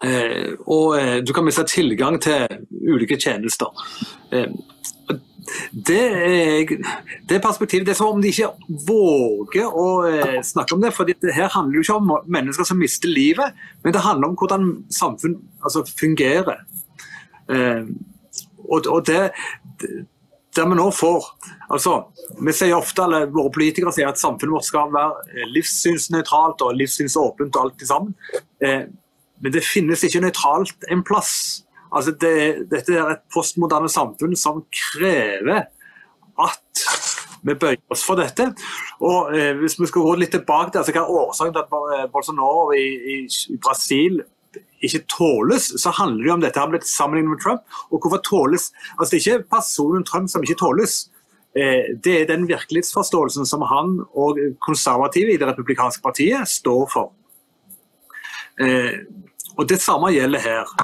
Eh, 0.00 0.54
og 0.66 1.24
du 1.26 1.32
kan 1.36 1.44
miste 1.44 1.64
tilgang 1.68 2.20
til 2.22 2.46
ulike 2.88 3.18
tjenester 3.20 3.68
det, 5.72 6.68
det 7.28 7.42
perspektivet 7.42 7.86
Det 7.86 7.92
er 7.92 7.98
som 7.98 8.16
om 8.16 8.22
de 8.22 8.30
ikke 8.30 8.52
våger 8.86 9.66
å 9.66 9.88
eh, 10.08 10.38
snakke 10.44 10.76
om 10.76 10.82
det. 10.82 10.92
for 10.94 11.08
det 11.08 11.34
her 11.34 11.50
handler 11.52 11.78
jo 11.78 11.84
ikke 11.86 11.98
om 11.98 12.12
mennesker 12.26 12.68
som 12.68 12.78
mister 12.78 13.08
livet, 13.08 13.54
men 13.82 13.92
det 13.92 14.04
handler 14.04 14.28
om 14.28 14.38
hvordan 14.38 14.72
samfunn 14.90 15.36
altså, 15.64 15.84
fungerer. 15.98 16.64
Eh, 17.50 17.84
og, 18.68 18.86
og 18.86 19.06
det, 19.06 19.32
det 20.56 20.64
vi 20.68 20.78
nå 20.78 20.90
får 20.94 21.26
altså, 21.74 21.96
Vi 22.44 22.54
sier 22.54 22.76
ofte, 22.76 23.02
eller 23.02 23.30
Våre 23.32 23.50
politikere 23.52 23.92
sier 23.92 24.12
at 24.12 24.20
samfunnet 24.20 24.54
vårt 24.54 24.68
skal 24.68 24.92
være 24.94 25.48
livssynsnøytralt 25.56 26.62
og 26.62 26.76
livssynsåpent. 26.78 27.56
og 27.56 27.62
alt 27.66 27.86
sammen. 27.88 28.14
Men 29.42 29.54
det 29.54 29.64
finnes 29.66 30.04
ikke 30.06 30.22
nøytralt 30.22 30.86
en 30.90 31.04
plass. 31.06 31.34
Altså 31.92 32.14
det, 32.16 32.34
dette 32.70 32.94
er 32.96 33.16
et 33.16 33.24
postmoderne 33.34 33.90
samfunn 33.92 34.36
som 34.38 34.62
krever 34.72 35.66
at 36.40 36.84
vi 37.42 37.56
bøyer 37.58 37.80
oss 37.92 38.04
for 38.06 38.18
dette. 38.20 38.48
Og 39.02 39.32
eh, 39.34 39.52
Hvis 39.58 39.78
vi 39.80 39.88
skal 39.90 40.06
gå 40.06 40.14
litt 40.20 40.32
tilbake 40.34 40.72
til 40.72 40.82
altså, 40.82 40.94
hva 40.94 41.02
er 41.02 41.16
årsaken 41.22 41.56
til 41.56 41.64
at 41.64 41.96
eh, 41.96 42.04
Bolsonaro 42.12 42.68
i, 42.76 42.86
i, 43.14 43.56
Brasil 43.62 44.22
ikke 44.82 45.04
tåles, 45.10 45.68
så 45.78 45.92
handler 45.94 46.24
det 46.24 46.32
om 46.34 46.42
dette 46.42 46.60
har 46.60 46.70
blitt 46.70 46.88
sammenlignet 46.88 47.34
med 47.34 47.42
Trump. 47.42 47.64
Og 47.90 48.02
hvorfor 48.02 48.22
tåles 48.26 48.70
Altså 48.98 49.10
Det 49.10 49.18
er 49.18 49.24
ikke 49.24 49.50
personen 49.56 50.06
Trump 50.06 50.30
som 50.30 50.44
ikke 50.46 50.60
tåles. 50.62 51.08
Eh, 51.56 51.92
det 52.04 52.14
er 52.20 52.30
den 52.30 52.46
virkelighetsforståelsen 52.48 53.48
som 53.48 53.66
han 53.68 53.98
og 54.14 54.38
konservative 54.64 55.34
i 55.34 55.40
det 55.40 55.50
republikanske 55.50 56.02
partiet 56.04 56.48
står 56.48 56.86
for. 56.94 57.12
Eh, 58.60 59.02
og 59.62 59.68
Det 59.70 59.78
samme 59.80 60.10
gjelder 60.12 60.42
her. 60.42 60.74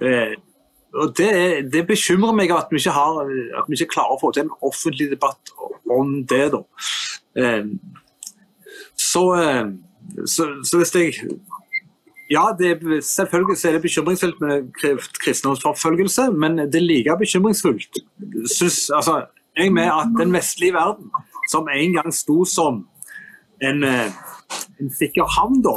Eh, 0.00 0.34
og 0.94 1.14
det, 1.16 1.32
det, 1.72 1.86
bekymrer 1.88 2.34
meg 2.36 2.52
at 2.52 2.68
vi, 2.70 2.80
ikke 2.80 2.92
har, 2.92 3.22
at 3.60 3.68
vi 3.68 3.78
ikke 3.78 3.94
klarer 3.94 4.16
å 4.16 4.20
få 4.20 4.32
til 4.32 4.44
en 4.44 4.54
offentlig 4.60 5.08
debatt 5.12 5.52
om 5.90 6.18
det. 6.28 6.44
da. 6.52 6.60
Eh, 7.40 7.64
så, 8.96 9.24
eh, 9.40 9.72
så, 10.26 10.48
så, 10.64 10.78
hvis 10.78 10.94
jeg 10.94 11.38
Ja, 12.30 12.46
det, 12.56 12.78
selvfølgelig 13.04 13.58
er 13.64 13.72
det 13.76 13.82
bekymringsfullt 13.82 14.40
med 14.40 14.68
kristendomsforfølgelse, 15.20 16.30
men 16.32 16.58
det 16.58 16.80
er 16.80 16.86
like 16.86 17.16
bekymringsfullt 17.20 17.98
synes, 18.48 18.90
altså, 18.90 19.26
jeg 19.56 19.72
med 19.72 19.90
at 19.92 20.08
den 20.16 20.32
vestlige 20.32 20.72
verden, 20.72 21.10
som 21.50 21.68
en 21.68 21.92
gang 21.92 22.14
sto 22.14 22.44
som 22.48 22.86
en, 23.60 23.84
en 23.84 24.92
sikker 24.96 25.28
havn, 25.28 25.60
da, 25.64 25.76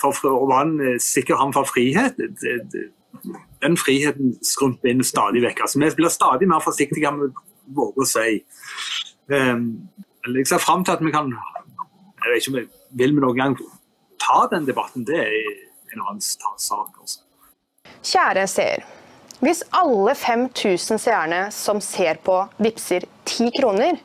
for, 0.00 0.26
og 0.30 0.54
han 0.54 0.74
sikrer 1.02 1.38
ham 1.40 1.52
for 1.54 1.68
frihet 1.68 2.18
den 3.60 3.76
friheten 3.76 4.34
skrumper 4.44 4.92
inn 4.92 5.02
stadig 5.04 5.42
vekk. 5.44 5.64
Altså, 5.64 5.80
vi 5.82 5.90
blir 5.98 6.12
stadig 6.12 6.48
mer 6.48 6.62
forsiktige 6.64 7.12
med 7.14 7.30
å 7.30 7.74
våge 7.76 8.04
å 8.04 8.08
si. 8.08 8.38
Um, 9.30 9.66
jeg 10.26 10.48
ser 10.48 10.62
fram 10.62 10.84
til 10.84 10.96
at 10.96 11.04
vi 11.04 11.12
kan 11.14 11.30
jeg 12.20 12.32
vet 12.32 12.42
ikke 12.42 12.52
om 12.52 12.58
vi 12.58 12.64
vil 13.00 13.14
vi 13.16 13.22
noen 13.24 13.38
gang 13.38 13.58
ta 14.20 14.44
den 14.52 14.66
debatten. 14.68 15.06
Det 15.08 15.20
er 15.22 15.36
en 15.94 16.02
annen 16.04 16.20
sak. 16.22 16.96
Også. 17.00 17.22
Kjære 18.04 18.46
seer. 18.50 18.84
Hvis 19.40 19.62
alle 19.72 20.12
5000 20.18 21.00
seerne 21.00 21.46
som 21.54 21.80
ser 21.80 22.20
på, 22.24 22.42
vippser 22.60 23.06
10 23.24 23.54
kroner, 23.56 23.96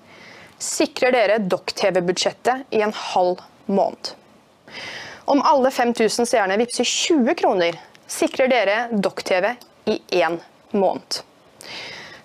sikrer 0.64 1.12
dere 1.12 1.42
Dokk-TV-budsjettet 1.44 2.72
i 2.72 2.80
en 2.86 2.96
halv 2.96 3.44
måned. 3.68 4.14
Om 5.26 5.42
alle 5.42 5.72
5000 5.72 6.26
seerne 6.26 6.58
vippser 6.58 6.84
20 6.84 7.34
kroner, 7.36 7.80
sikrer 8.08 8.48
dere 8.48 8.76
Dokk-TV 8.92 9.56
i 9.90 10.00
én 10.22 10.38
måned. 10.72 11.22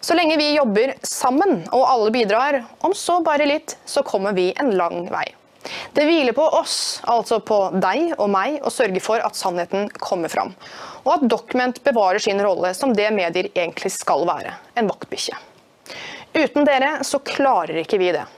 Så 0.00 0.14
lenge 0.14 0.36
vi 0.36 0.50
jobber 0.52 0.92
sammen 1.02 1.62
og 1.72 1.86
alle 1.88 2.10
bidrar, 2.12 2.58
om 2.84 2.92
så 2.94 3.22
bare 3.24 3.46
litt, 3.48 3.78
så 3.88 4.02
kommer 4.04 4.36
vi 4.36 4.50
en 4.60 4.74
lang 4.76 5.06
vei. 5.08 5.24
Det 5.96 6.04
hviler 6.04 6.36
på 6.36 6.44
oss, 6.44 7.00
altså 7.08 7.38
på 7.40 7.58
deg 7.80 8.12
og 8.18 8.28
meg, 8.32 8.58
å 8.60 8.72
sørge 8.72 9.00
for 9.00 9.24
at 9.24 9.36
sannheten 9.36 9.88
kommer 9.96 10.28
fram. 10.32 10.52
Og 11.06 11.14
at 11.14 11.24
Document 11.24 11.80
bevarer 11.84 12.20
sin 12.20 12.40
rolle 12.44 12.74
som 12.76 12.92
det 12.96 13.08
medier 13.16 13.48
egentlig 13.54 13.94
skal 13.96 14.26
være, 14.28 14.52
en 14.76 14.92
vaktbikkje. 14.92 15.40
Uten 16.36 16.68
dere 16.68 16.98
så 17.08 17.24
klarer 17.24 17.80
ikke 17.80 18.00
vi 18.00 18.12
det. 18.16 18.28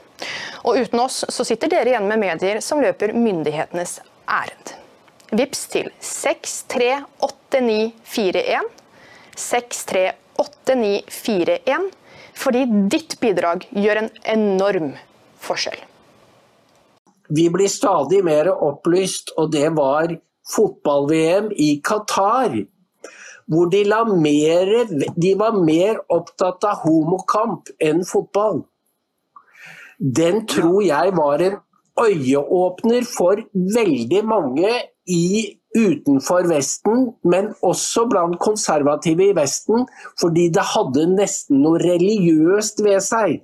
Og 0.63 0.79
uten 0.79 1.03
oss 1.03 1.25
så 1.27 1.43
sitter 1.43 1.71
dere 1.71 1.91
igjen 1.91 2.07
med 2.07 2.23
medier 2.23 2.63
som 2.63 2.79
løper 2.79 3.11
myndighetenes 3.11 3.99
ærend. 4.29 4.73
Vips 5.33 5.65
til 5.73 5.89
638941. 5.99 8.61
638941. 9.35 11.91
Fordi 12.33 12.65
ditt 12.89 13.19
bidrag 13.21 13.67
gjør 13.71 13.97
en 14.03 14.09
enorm 14.33 14.93
forskjell. 15.41 15.79
Vi 17.33 17.49
blir 17.49 17.67
stadig 17.71 18.23
mer 18.25 18.49
opplyst, 18.51 19.31
og 19.37 19.51
det 19.53 19.69
var 19.77 20.17
fotball-VM 20.53 21.51
i 21.55 21.81
Qatar. 21.85 22.65
Hvor 23.47 23.65
de, 23.71 23.83
mer, 24.21 24.85
de 25.15 25.35
var 25.39 25.51
mer 25.65 25.95
opptatt 26.13 26.63
av 26.67 26.75
homokamp 26.85 27.69
enn 27.81 28.05
fotball. 28.07 28.63
Den 29.99 30.47
tror 30.47 30.81
jeg 30.83 31.15
var 31.15 31.41
en 31.43 31.57
øyeåpner 31.99 33.05
for 33.17 33.41
veldig 33.53 34.23
mange 34.25 34.71
i, 35.07 35.57
utenfor 35.75 36.47
Vesten, 36.49 37.07
men 37.23 37.53
også 37.61 38.05
blant 38.09 38.39
konservative 38.39 39.29
i 39.29 39.35
Vesten, 39.35 39.87
fordi 40.21 40.49
det 40.53 40.65
hadde 40.73 41.07
nesten 41.15 41.63
noe 41.65 41.81
religiøst 41.81 42.83
ved 42.85 43.01
seg. 43.03 43.41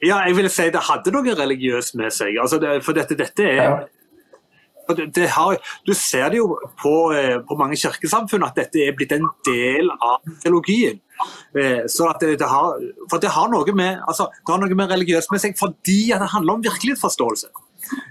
Ja, 0.00 0.22
jeg 0.24 0.36
vil 0.36 0.48
si 0.52 0.68
det 0.72 0.80
hadde 0.86 1.12
noe 1.12 1.34
religiøst 1.36 1.96
med 2.00 2.12
seg. 2.16 2.38
Altså 2.40 2.60
det, 2.60 2.78
for 2.84 2.96
dette, 2.96 3.16
dette 3.18 3.44
er 3.44 3.58
ja. 3.60 3.74
det, 4.88 5.26
har, 5.36 5.60
Du 5.86 5.92
ser 5.94 6.30
det 6.32 6.40
jo 6.40 6.56
på, 6.80 7.12
eh, 7.12 7.36
på, 7.44 7.56
mange 7.60 7.76
kirkesamfunn 7.76 8.46
at 8.48 8.56
dette 8.56 8.80
er 8.86 8.96
blitt 8.96 9.12
en 9.12 9.28
del 9.46 9.92
av 9.92 10.24
teologien. 10.42 11.02
Eh, 11.56 11.82
så 11.90 12.08
at 12.10 12.22
det, 12.22 12.48
har, 12.48 12.78
for 13.10 13.22
det 13.22 13.32
har 13.34 13.50
noe 13.52 13.76
med, 13.76 14.00
altså, 14.08 14.28
noe 14.48 14.78
med 14.78 14.92
religiøst 14.94 15.32
med 15.32 15.42
seg 15.42 15.58
fordi 15.58 16.02
det 16.12 16.32
handler 16.34 16.58
om 16.58 16.64
virkelighetsforståelse. 16.64 17.50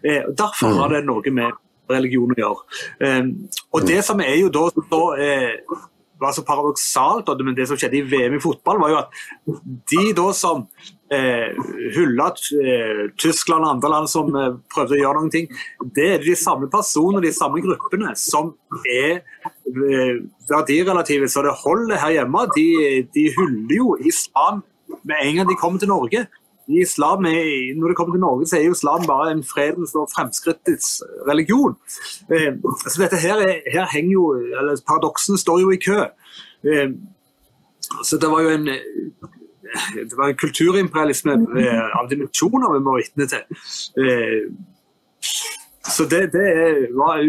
Eh, 0.04 0.30
derfor 0.38 0.76
har 0.82 0.96
det 0.96 1.06
noe 1.08 1.36
med 1.36 1.60
religion 1.90 2.36
å 2.36 2.38
gjøre. 2.38 3.22
Og 3.74 3.86
det 3.88 4.04
som 4.06 4.20
er 4.22 4.36
jo 4.38 4.52
da, 4.54 4.68
da 4.92 5.00
var 6.20 6.32
så 6.32 6.44
paradoksalt, 6.44 7.30
men 7.44 7.56
det 7.56 7.68
som 7.70 7.80
skjedde 7.80 8.00
i 8.00 8.06
VM 8.08 8.36
i 8.38 8.42
fotball, 8.44 8.80
var 8.82 8.92
jo 8.92 9.00
at 9.00 9.20
de 9.92 10.04
da 10.18 10.28
som 10.36 10.66
eh, 11.14 11.56
hylla 11.96 12.30
eh, 12.60 13.04
Tyskland 13.20 13.64
og 13.64 13.72
andre 13.76 13.94
land 13.94 14.12
som 14.12 14.30
eh, 14.36 14.58
prøvde 14.74 14.98
å 14.98 15.00
gjøre 15.00 15.22
noen 15.22 15.34
ting, 15.34 15.48
det 15.96 16.10
er 16.16 16.26
de 16.26 16.36
samme 16.40 16.70
personene, 16.72 17.24
de 17.24 17.34
samme 17.36 17.64
gruppene, 17.64 18.14
som 18.20 18.54
er 18.84 19.24
eh, 19.70 20.16
verdirelative. 20.50 21.30
Så 21.30 21.42
det 21.42 21.54
holder 21.64 21.98
her 21.98 22.12
hjemme. 22.18 22.46
De, 22.58 22.68
de 23.16 23.24
hyller 23.38 23.76
jo 23.78 23.98
islam 24.06 24.64
med 25.04 25.16
en 25.24 25.36
gang 25.36 25.50
de 25.50 25.56
kommer 25.56 25.80
til 25.80 25.88
Norge. 25.88 26.28
Islam 26.70 27.26
er, 27.26 27.74
når 27.80 27.88
det 27.88 27.98
kommer 27.98 28.14
til 28.14 28.22
Norge, 28.22 28.48
så 28.48 28.58
er 28.58 28.64
jo 28.64 28.72
islam 28.72 29.06
bare 29.08 29.32
en 29.32 29.44
fredens 29.44 29.96
og 29.96 30.10
fremskrittets 30.16 31.02
religion. 31.28 31.76
Eh, 32.32 32.54
så 32.88 32.96
dette 33.02 33.18
her, 33.18 33.42
er, 33.42 33.56
her 33.74 33.88
henger 33.94 34.12
jo, 34.12 34.26
eller 34.34 34.78
Paradoksene 34.88 35.38
står 35.38 35.60
jo 35.60 35.72
i 35.72 35.82
kø. 35.86 36.04
Eh, 36.70 36.90
så 38.04 38.18
det 38.22 38.30
var 38.30 38.42
jo 38.42 38.50
en 38.50 38.70
det 39.94 40.18
var 40.18 40.28
en 40.28 40.38
kulturimperialisme 40.38 41.34
av 42.00 42.08
dimensjoner 42.10 42.72
vi 42.74 42.80
må 42.82 42.96
vitne 42.98 43.28
til. 43.30 43.44
Så 45.86 46.08
det, 46.10 46.22
det 46.34 46.50
var 46.98 47.22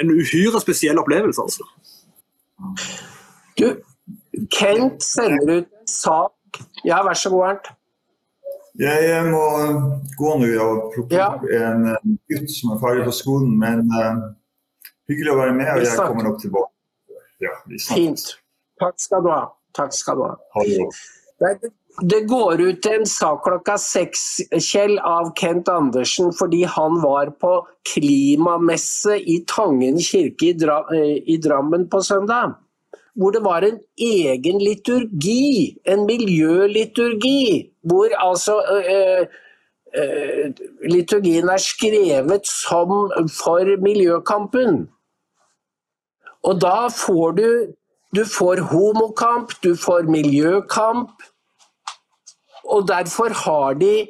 en 0.00 0.12
uhyre 0.14 0.60
spesiell 0.62 0.98
opplevelse, 1.00 1.42
altså. 1.42 1.64
Du, 3.58 3.66
Kent 4.52 5.02
sender 5.04 5.62
ut 5.62 5.70
sak 5.88 6.60
Ja, 6.84 7.00
vær 7.06 7.16
så 7.16 7.30
god, 7.32 7.44
Arnt. 7.48 7.70
Jeg 8.80 9.22
må 9.28 9.44
gå 10.18 10.34
nå 10.40 10.50
og 10.64 10.90
plukke 10.94 11.16
ja. 11.16 11.28
opp 11.34 11.44
en 11.44 11.88
gutt 12.30 12.52
som 12.52 12.74
er 12.74 12.80
ferdig 12.82 13.06
på 13.08 13.14
skolen, 13.14 13.56
men 13.60 13.90
uh, 13.92 14.30
hyggelig 15.10 15.34
å 15.34 15.38
være 15.40 15.56
med, 15.58 15.72
og 15.74 15.84
jeg 15.84 15.96
kommer 15.98 16.28
nok 16.30 16.38
tilbake. 16.42 17.18
Ja, 17.40 17.54
Fint. 17.88 18.24
Takk 18.80 18.96
skal 19.00 19.24
du 19.24 19.30
ha. 19.32 19.42
Takk 19.76 19.94
skal 19.96 20.20
du 20.20 20.24
ha. 20.26 20.34
Hallo. 20.56 20.88
Det 21.40 21.70
går 22.28 22.60
ut 22.60 22.86
en 22.86 23.06
sak 23.06 23.42
klokka 23.44 23.76
seks 23.78 24.40
Kjell, 24.56 24.98
av 24.98 25.32
Kent 25.36 25.68
Andersen 25.68 26.32
fordi 26.32 26.62
han 26.64 27.00
var 27.02 27.32
på 27.42 27.52
klimamesse 27.92 29.18
i 29.18 29.40
Tangen 29.48 30.00
kirke 30.00 30.50
i, 30.50 30.54
eh, 30.56 31.38
Drammen 31.40 31.88
på 31.90 32.00
søndag. 32.02 32.56
Hvor 33.14 33.32
det 33.32 33.42
var 33.44 33.62
en 33.62 33.80
egen 33.98 34.58
liturgi, 34.58 35.76
en 35.84 36.06
miljøliturgi. 36.06 37.70
Hvor 37.82 38.08
altså 38.16 38.62
øh, 38.70 39.26
øh, 39.96 40.52
Liturgien 40.88 41.48
er 41.48 41.58
skrevet 41.58 42.46
som 42.46 43.10
for 43.28 43.82
miljøkampen. 43.82 44.88
Og 46.42 46.60
da 46.60 46.88
får 46.88 47.30
du 47.32 47.74
du 48.16 48.24
får 48.24 48.60
homokamp, 48.72 49.52
du 49.62 49.76
får 49.76 50.08
miljøkamp. 50.10 51.10
Og 52.70 52.88
derfor 52.88 53.34
har 53.44 53.74
de 53.80 54.08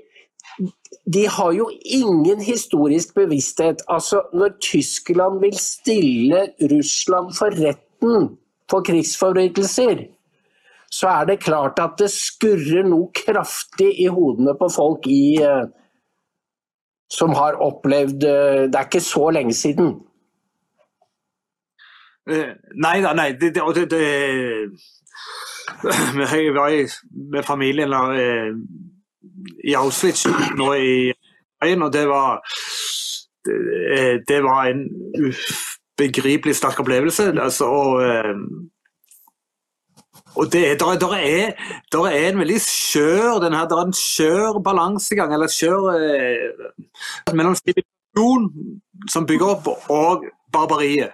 De 1.15 1.27
har 1.29 1.53
jo 1.53 1.71
ingen 1.85 2.41
historisk 2.41 3.15
bevissthet. 3.15 3.83
Altså, 3.89 4.23
når 4.33 4.49
Tyskland 4.61 5.41
vil 5.41 5.57
stille 5.59 6.41
Russland 6.73 7.35
for 7.35 7.51
retten 7.51 8.37
for 8.71 8.85
krigsforbrytelser, 8.87 10.05
så 10.91 11.09
er 11.09 11.25
det 11.25 11.41
klart 11.41 11.79
at 11.79 11.99
det 11.99 12.11
skurrer 12.11 12.87
noe 12.87 13.11
kraftig 13.15 13.91
i 14.03 14.07
hodene 14.11 14.55
på 14.59 14.69
folk 14.75 15.07
i, 15.07 15.39
eh, 15.43 15.67
som 17.11 17.35
har 17.35 17.59
opplevd 17.63 18.27
eh, 18.27 18.63
Det 18.71 18.79
er 18.79 18.89
ikke 18.89 19.01
så 19.01 19.31
lenge 19.31 19.55
siden. 19.55 19.95
Eh, 22.31 22.55
nei 22.75 22.97
da, 23.03 23.15
nei. 23.15 23.33
Det, 23.39 23.55
det, 23.55 23.87
det, 23.91 24.03
vi 26.33 26.51
var 26.55 26.69
i, 26.69 26.87
med 27.33 27.45
familien 27.45 27.93
eh, 27.93 28.51
i 29.65 29.75
Auschwitz 29.75 30.27
nå 30.59 30.73
i 30.75 31.13
veien, 31.63 31.83
og 31.83 31.93
det 31.93 32.07
var 32.09 32.41
det, 33.45 34.25
det 34.29 34.43
var 34.45 34.69
en 34.69 34.85
ubegripelig 35.21 36.57
sterk 36.57 36.81
opplevelse. 36.81 37.33
Altså, 37.41 37.65
og, 37.65 38.03
eh, 38.05 38.35
og 40.37 40.53
det, 40.53 40.81
der, 40.81 40.99
der, 40.99 41.15
er, 41.15 41.53
der 41.93 42.07
er 42.07 42.29
en 42.29 42.39
veldig 42.39 42.61
skjør 42.61 43.41
den 43.45 43.57
her, 43.57 43.69
der 43.69 43.77
er 43.77 43.87
en 43.87 43.97
skjør 43.97 44.61
balansegang, 44.65 45.33
eller 45.35 45.49
skjør 45.49 45.91
eh, 45.97 47.35
mellom 47.35 47.57
sivilisasjon 47.59 48.51
som 49.11 49.27
bygger 49.27 49.57
opp, 49.57 49.67
og 49.89 50.25
barbariet. 50.53 51.11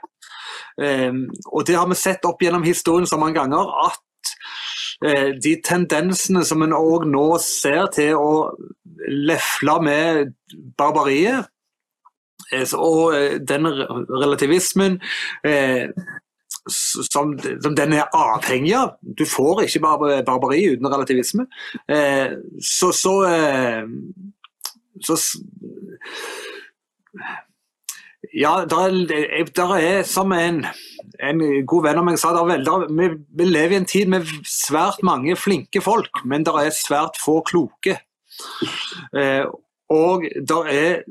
Ehm, 0.82 1.24
og 1.46 1.66
det 1.66 1.76
har 1.76 1.88
vi 1.88 1.96
sett 1.96 2.24
opp 2.28 2.42
gjennom 2.42 2.64
historien 2.66 3.08
så 3.08 3.16
mange 3.20 3.38
ganger 3.38 3.70
at 3.86 4.02
eh, 4.02 4.05
de 5.02 5.52
tendensene 5.64 6.44
som 6.48 6.62
en 6.64 6.72
òg 6.76 7.04
nå 7.10 7.26
ser 7.42 7.90
til 7.92 8.16
å 8.16 8.30
lefle 9.08 9.78
med 9.84 10.32
barbariet, 10.78 11.48
eh, 12.52 12.74
og 12.74 13.14
eh, 13.16 13.36
den 13.40 13.68
relativismen 13.68 15.00
som, 16.66 17.36
den 17.38 17.92
er 17.94 18.08
avhengig 18.10 18.72
av. 18.74 18.96
Du 19.02 19.22
får 19.28 19.66
ikke 19.66 19.84
barbari 20.26 20.64
uten 20.72 20.88
relativisme. 20.90 21.44
så, 22.58 22.88
så, 22.90 23.12
så 25.06 25.18
ja, 28.36 28.52
der 28.68 29.74
er, 29.76 30.02
som 30.04 30.32
en, 30.32 30.64
en, 31.20 31.44
god 31.66 31.86
venn 31.86 32.00
av 32.00 32.06
meg 32.06 32.18
sa, 32.20 32.32
der, 32.36 32.86
vi, 32.90 33.10
vi, 33.38 33.46
lever 33.48 33.76
i 33.76 33.80
en 33.80 33.88
tid 33.88 34.10
med 34.12 34.28
svært 34.44 35.02
mange 35.06 35.36
flinke 35.40 35.80
folk, 35.84 36.24
men 36.24 36.44
det 36.46 36.54
er 36.60 36.74
svært 36.76 37.20
få 37.22 37.40
kloke. 37.46 37.98
Eh, 39.16 39.46
og 39.92 40.26
det 40.26 40.60
er 40.72 41.02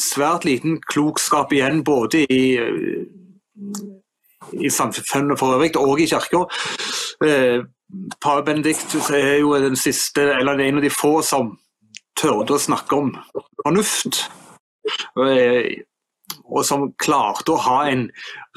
svært 0.00 0.46
liten 0.46 0.78
klokskap 0.84 1.52
igjen 1.56 1.82
både 1.84 2.22
i, 2.30 2.44
i 4.52 4.70
samfunnet 4.70 5.40
for 5.40 5.56
øvrig 5.56 5.72
og 5.80 6.00
i 6.00 6.06
kirka. 6.10 6.44
Eh, 7.24 7.64
Pave 8.20 8.44
Benedikt 8.44 8.94
er 9.10 9.38
jo 9.42 9.56
den 9.60 9.76
siste, 9.76 10.30
eller 10.38 10.60
en 10.60 10.80
av 10.80 10.84
de 10.84 10.92
få 10.92 11.18
som 11.26 11.56
tørde 12.18 12.54
å 12.54 12.60
snakke 12.60 12.96
om 12.96 13.10
fornuft. 13.64 14.26
Eh, 15.20 15.82
og 16.52 16.64
som 16.66 16.86
klarte 17.00 17.54
å 17.54 17.60
ha 17.64 17.78
en, 17.90 18.06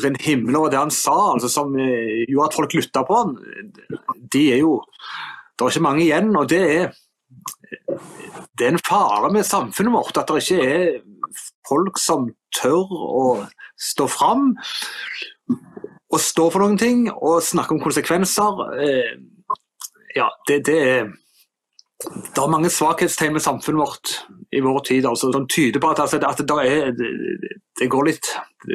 en 0.06 0.20
himmel 0.22 0.58
over 0.60 0.74
det 0.74 0.82
han 0.82 0.94
sa, 0.94 1.16
altså 1.34 1.50
som 1.52 1.76
eh, 1.80 2.26
gjorde 2.30 2.50
at 2.50 2.58
folk 2.60 2.76
lytta 2.78 3.04
på 3.08 3.18
han, 3.20 3.36
de 4.34 4.46
er 4.54 4.64
jo 4.64 4.82
Det 5.56 5.64
er 5.64 5.72
ikke 5.72 5.86
mange 5.86 6.04
igjen. 6.04 6.36
og 6.36 6.50
det 6.52 6.62
er, 6.76 6.90
det 8.60 8.66
er 8.66 8.74
en 8.74 8.86
fare 8.88 9.30
med 9.32 9.48
samfunnet 9.48 9.94
vårt 9.94 10.18
at 10.20 10.28
det 10.28 10.42
ikke 10.44 10.66
er 10.68 10.98
folk 11.68 12.00
som 12.02 12.28
tør 12.56 12.92
å 12.92 13.26
stå 13.80 14.08
fram 14.12 14.50
og 16.12 16.20
stå 16.20 16.50
for 16.52 16.64
noen 16.64 16.78
ting 16.80 17.08
og 17.14 17.44
snakke 17.44 17.76
om 17.76 17.82
konsekvenser. 17.84 18.60
Eh, 18.84 19.16
ja, 20.16 20.28
det, 20.48 20.62
det 20.68 20.82
det 22.06 22.42
er 22.42 22.52
mange 22.52 22.70
svakhetstegn 22.70 23.34
med 23.36 23.44
samfunnet 23.44 23.82
vårt 23.82 24.12
i 24.56 24.62
vår 24.64 24.80
tid 24.88 25.08
altså, 25.10 25.32
som 25.34 25.48
tyder 25.50 25.82
på 25.82 25.92
at, 25.94 26.02
altså, 26.04 26.20
at 26.22 26.42
det, 26.42 26.58
er, 26.70 26.92
det, 27.80 27.88
går 27.92 28.10
litt 28.10 28.32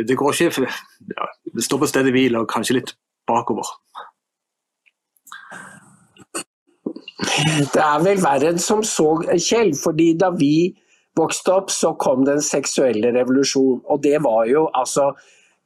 Det 0.08 0.16
går 0.18 0.42
ikke 0.46 0.66
ja, 0.66 1.28
Det 1.54 1.64
står 1.64 1.82
på 1.82 1.90
stedet 1.90 2.12
hvil 2.14 2.38
og 2.40 2.48
kanskje 2.50 2.80
litt 2.80 2.94
bakover. 3.28 3.68
Det 7.74 7.82
er 7.82 8.00
vel 8.02 8.22
verre 8.22 8.50
enn 8.50 8.62
som 8.62 8.82
så, 8.86 9.12
Kjell. 9.36 9.74
fordi 9.78 10.14
da 10.18 10.32
vi 10.34 10.72
vokste 11.18 11.52
opp, 11.54 11.70
så 11.70 11.92
kom 12.00 12.24
den 12.26 12.40
seksuelle 12.42 13.12
revolusjon. 13.14 13.82
Og 13.86 14.02
det 14.02 14.18
var 14.24 14.48
jo 14.50 14.66
altså 14.76 15.10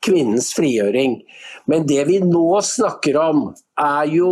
kvinnens 0.05 0.53
frigjøring. 0.57 1.21
Men 1.71 1.87
det 1.89 2.03
vi 2.11 2.21
nå 2.25 2.61
snakker 2.65 3.19
om, 3.21 3.47
er 3.81 4.11
jo 4.13 4.31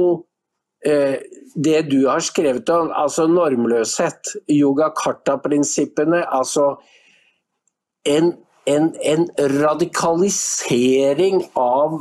det 0.83 1.83
du 1.91 2.09
har 2.09 2.23
skrevet 2.25 2.71
om, 2.75 2.89
altså 2.97 3.29
normløshet, 3.31 4.33
yogakarta-prinsippene. 4.51 6.25
Altså 6.27 6.73
en, 8.09 8.33
en, 8.67 8.89
en 8.99 9.29
radikalisering 9.39 11.45
av 11.55 12.01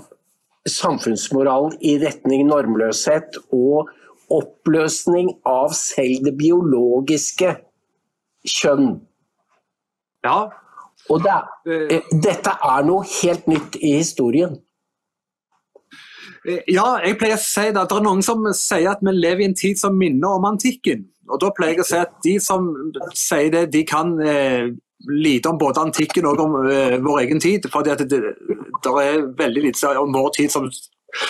samfunnsmoralen 0.69 1.77
i 1.81 1.97
retning 2.01 2.45
normløshet 2.49 3.37
og 3.53 3.89
oppløsning 4.31 5.33
av 5.47 5.73
selv 5.75 6.27
det 6.27 6.35
biologiske 6.39 7.55
kjønn. 8.47 8.99
Ja. 10.25 10.49
Og 11.09 11.23
det, 11.25 11.37
eh, 11.67 12.11
dette 12.23 12.53
er 12.63 12.83
noe 12.85 13.03
helt 13.21 13.47
nytt 13.49 13.75
i 13.81 13.97
historien. 13.97 14.59
Eh, 16.47 16.61
ja, 16.73 16.85
jeg 17.05 17.17
pleier 17.19 17.37
å 17.37 17.41
si 17.41 17.67
det. 17.69 17.87
Det 17.89 17.97
er 17.97 18.05
noen 18.05 18.23
som 18.25 18.45
sier 18.57 18.93
at 18.93 19.03
vi 19.05 19.15
lever 19.15 19.45
i 19.45 19.49
en 19.51 19.57
tid 19.57 19.79
som 19.79 19.97
minner 19.97 20.37
om 20.37 20.47
antikken. 20.51 21.05
Og 21.31 21.41
da 21.41 21.51
pleier 21.55 21.77
jeg 21.77 21.85
å 21.85 21.89
si 21.89 21.99
at 21.99 22.15
de 22.25 22.37
som 22.43 22.71
sier 23.17 23.51
det, 23.53 23.67
de 23.75 23.83
kan 23.87 24.15
eh, 24.25 24.71
lite 25.09 25.49
om 25.49 25.59
både 25.61 25.85
antikken 25.85 26.27
og 26.29 26.41
om 26.43 26.57
eh, 26.65 26.97
vår 27.03 27.23
egen 27.25 27.41
tid. 27.43 27.67
For 27.71 27.85
det, 27.85 28.09
det, 28.09 28.21
er 28.89 29.21
veldig 29.37 29.67
lite 29.67 29.93
om 30.01 30.13
vår 30.15 30.33
tid 30.37 30.51
som, 30.53 30.67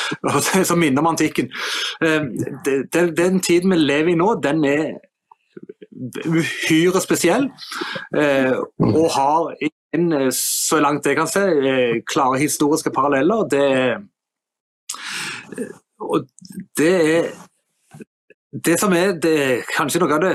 som 0.70 0.80
minner 0.80 1.04
om 1.04 1.12
antikken. 1.12 1.52
Eh, 2.02 2.28
det, 2.66 3.06
den 3.18 3.40
tiden 3.44 3.76
vi 3.76 3.82
lever 3.84 4.14
i 4.14 4.20
nå, 4.20 4.34
den 4.44 4.66
er 4.66 4.92
uhyre 6.26 7.02
spesiell. 7.04 7.50
Eh, 8.18 8.56
og 8.88 9.08
har 9.16 9.54
en, 9.94 10.08
så 10.34 10.80
langt 10.82 11.06
jeg 11.06 11.20
kan 11.20 11.30
se, 11.30 11.44
eh, 11.46 12.00
klare 12.08 12.40
historiske 12.42 12.94
paralleller. 12.96 13.46
Det, 13.52 13.68
og 16.02 16.28
det 16.78 16.94
er 17.16 17.32
det 18.52 18.76
som 18.82 18.94
er 18.94 19.14
det, 19.24 19.64
kanskje 19.72 20.02
noe 20.02 20.18
av 20.18 20.24
det 20.26 20.34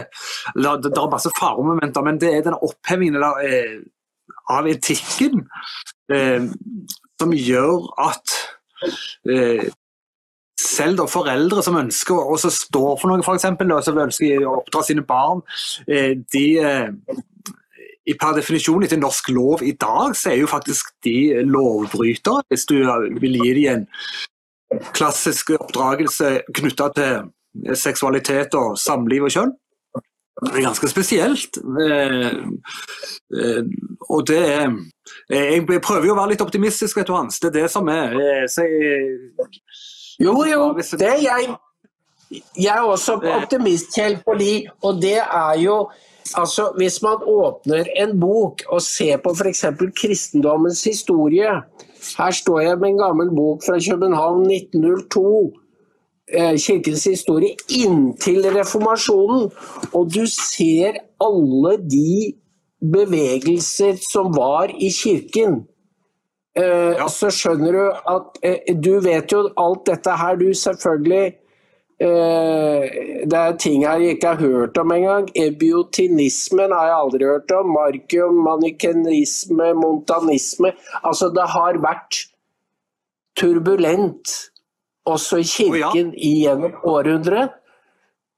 Det 0.87 0.93
er 0.97 1.11
masse 1.13 1.31
faremomenter, 1.37 2.05
men 2.05 2.21
det 2.21 2.31
er 2.33 2.45
denne 2.47 2.63
opphevingen 2.65 3.19
eller, 3.19 3.43
eh, 3.45 3.83
av 4.49 4.69
etikken 4.71 5.43
eh, 6.13 6.47
som 7.21 7.35
gjør 7.35 7.91
at 8.01 8.37
eh, 9.29 9.67
selv 10.61 11.01
da 11.01 11.07
foreldre 11.11 11.63
som 11.65 11.77
ønsker 11.77 12.17
å 12.17 12.37
stå 12.41 12.85
for 13.01 13.11
noe, 13.11 13.21
f.eks., 13.21 13.45
som 13.85 14.01
ønsker 14.07 14.47
å 14.47 14.61
oppdra 14.63 14.83
sine 14.87 15.05
barn, 15.07 15.43
eh, 15.89 16.15
de 16.33 16.47
eh, 16.63 16.89
i 18.07 18.15
per 18.15 18.37
definisjon 18.39 18.85
etter 18.87 19.01
norsk 19.03 19.29
lov 19.35 19.65
i 19.67 19.75
dag, 19.75 20.15
så 20.15 20.31
er 20.31 20.41
jo 20.41 20.51
faktisk 20.51 20.93
de 21.05 21.43
lovbrytere, 21.43 22.47
hvis 22.49 22.67
du 22.71 22.77
vil 23.19 23.41
gi 23.43 23.55
dem 23.59 23.73
en 23.73 23.87
klassisk 24.97 25.55
oppdragelse 25.57 26.41
knytta 26.55 26.91
til 26.97 27.77
seksualitet 27.79 28.55
og 28.59 28.77
samliv 28.81 29.29
og 29.29 29.35
kjønn. 29.37 29.55
Det 30.37 30.53
er 30.53 30.67
ganske 30.67 30.89
spesielt. 30.93 31.57
Eh, 31.81 32.27
eh, 33.41 33.63
og 34.09 34.27
det 34.29 34.43
er 34.53 34.75
Jeg 35.31 35.81
prøver 35.83 36.07
jo 36.07 36.13
å 36.13 36.19
være 36.19 36.35
litt 36.35 36.43
optimistisk, 36.45 36.99
vet 36.99 37.09
du 37.09 37.15
Hans. 37.17 37.41
Det 37.41 37.49
er 37.49 37.63
det 37.63 37.71
som 37.73 37.89
er. 37.89 38.13
Jo, 40.21 40.35
jo, 40.45 40.75
det 40.77 41.09
er 41.09 41.23
jeg. 41.23 41.55
Jeg 42.59 42.75
er 42.75 42.83
også 42.83 43.21
optimist, 43.23 43.95
Kjell, 43.95 44.19
fordi, 44.25 44.67
og 44.83 45.01
det 45.03 45.21
er 45.23 45.63
jo 45.63 45.87
Altså, 46.35 46.73
Hvis 46.77 47.03
man 47.03 47.23
åpner 47.23 47.87
en 48.03 48.21
bok 48.21 48.63
og 48.69 48.83
ser 48.83 49.17
på 49.23 49.31
f.eks. 49.31 49.65
kristendommens 49.95 50.85
historie 50.85 51.53
Her 52.19 52.31
står 52.31 52.61
jeg 52.61 52.79
med 52.79 52.95
en 52.95 53.05
gammel 53.05 53.31
bok 53.35 53.65
fra 53.67 53.79
København 53.83 54.47
1902 54.51 55.53
Eh, 56.27 56.57
kirkens 56.59 57.05
historie 57.05 57.55
inntil 57.71 58.43
reformasjonen. 58.51 59.51
Og 59.95 60.09
du 60.15 60.25
ser 60.27 60.99
alle 61.23 61.77
de 61.79 62.35
bevegelser 62.83 63.95
som 64.03 64.33
var 64.35 64.73
i 64.75 64.91
kirken. 64.91 65.61
Eh. 66.59 67.07
Så 67.09 67.31
skjønner 67.31 67.73
du 67.73 67.85
at 68.11 68.41
eh, 68.43 68.75
Du 68.75 68.99
vet 69.01 69.33
jo 69.33 69.45
alt 69.57 69.87
dette 69.87 70.11
her, 70.11 70.35
du 70.35 70.51
selvfølgelig. 70.55 71.33
Det 71.97 73.39
er 73.39 73.55
ting 73.57 73.83
jeg 73.87 74.11
ikke 74.13 74.35
har 74.35 74.41
hørt 74.43 74.79
om 74.79 74.93
engang. 74.93 75.31
Ebiotinismen 75.33 76.75
har 76.77 76.91
jeg 76.91 76.97
aldri 76.97 77.29
hørt 77.31 77.55
om. 77.57 77.71
Markium, 77.73 78.43
manikenisme, 78.45 79.71
montanisme. 79.81 80.75
Altså, 81.01 81.31
det 81.33 81.47
har 81.55 81.81
vært 81.81 82.21
turbulent 83.41 84.35
også 85.07 85.41
i 85.41 85.47
kirken 85.49 86.13
oh, 86.13 86.19
ja. 86.19 86.35
gjennom 86.43 86.77
århundret. 86.85 87.57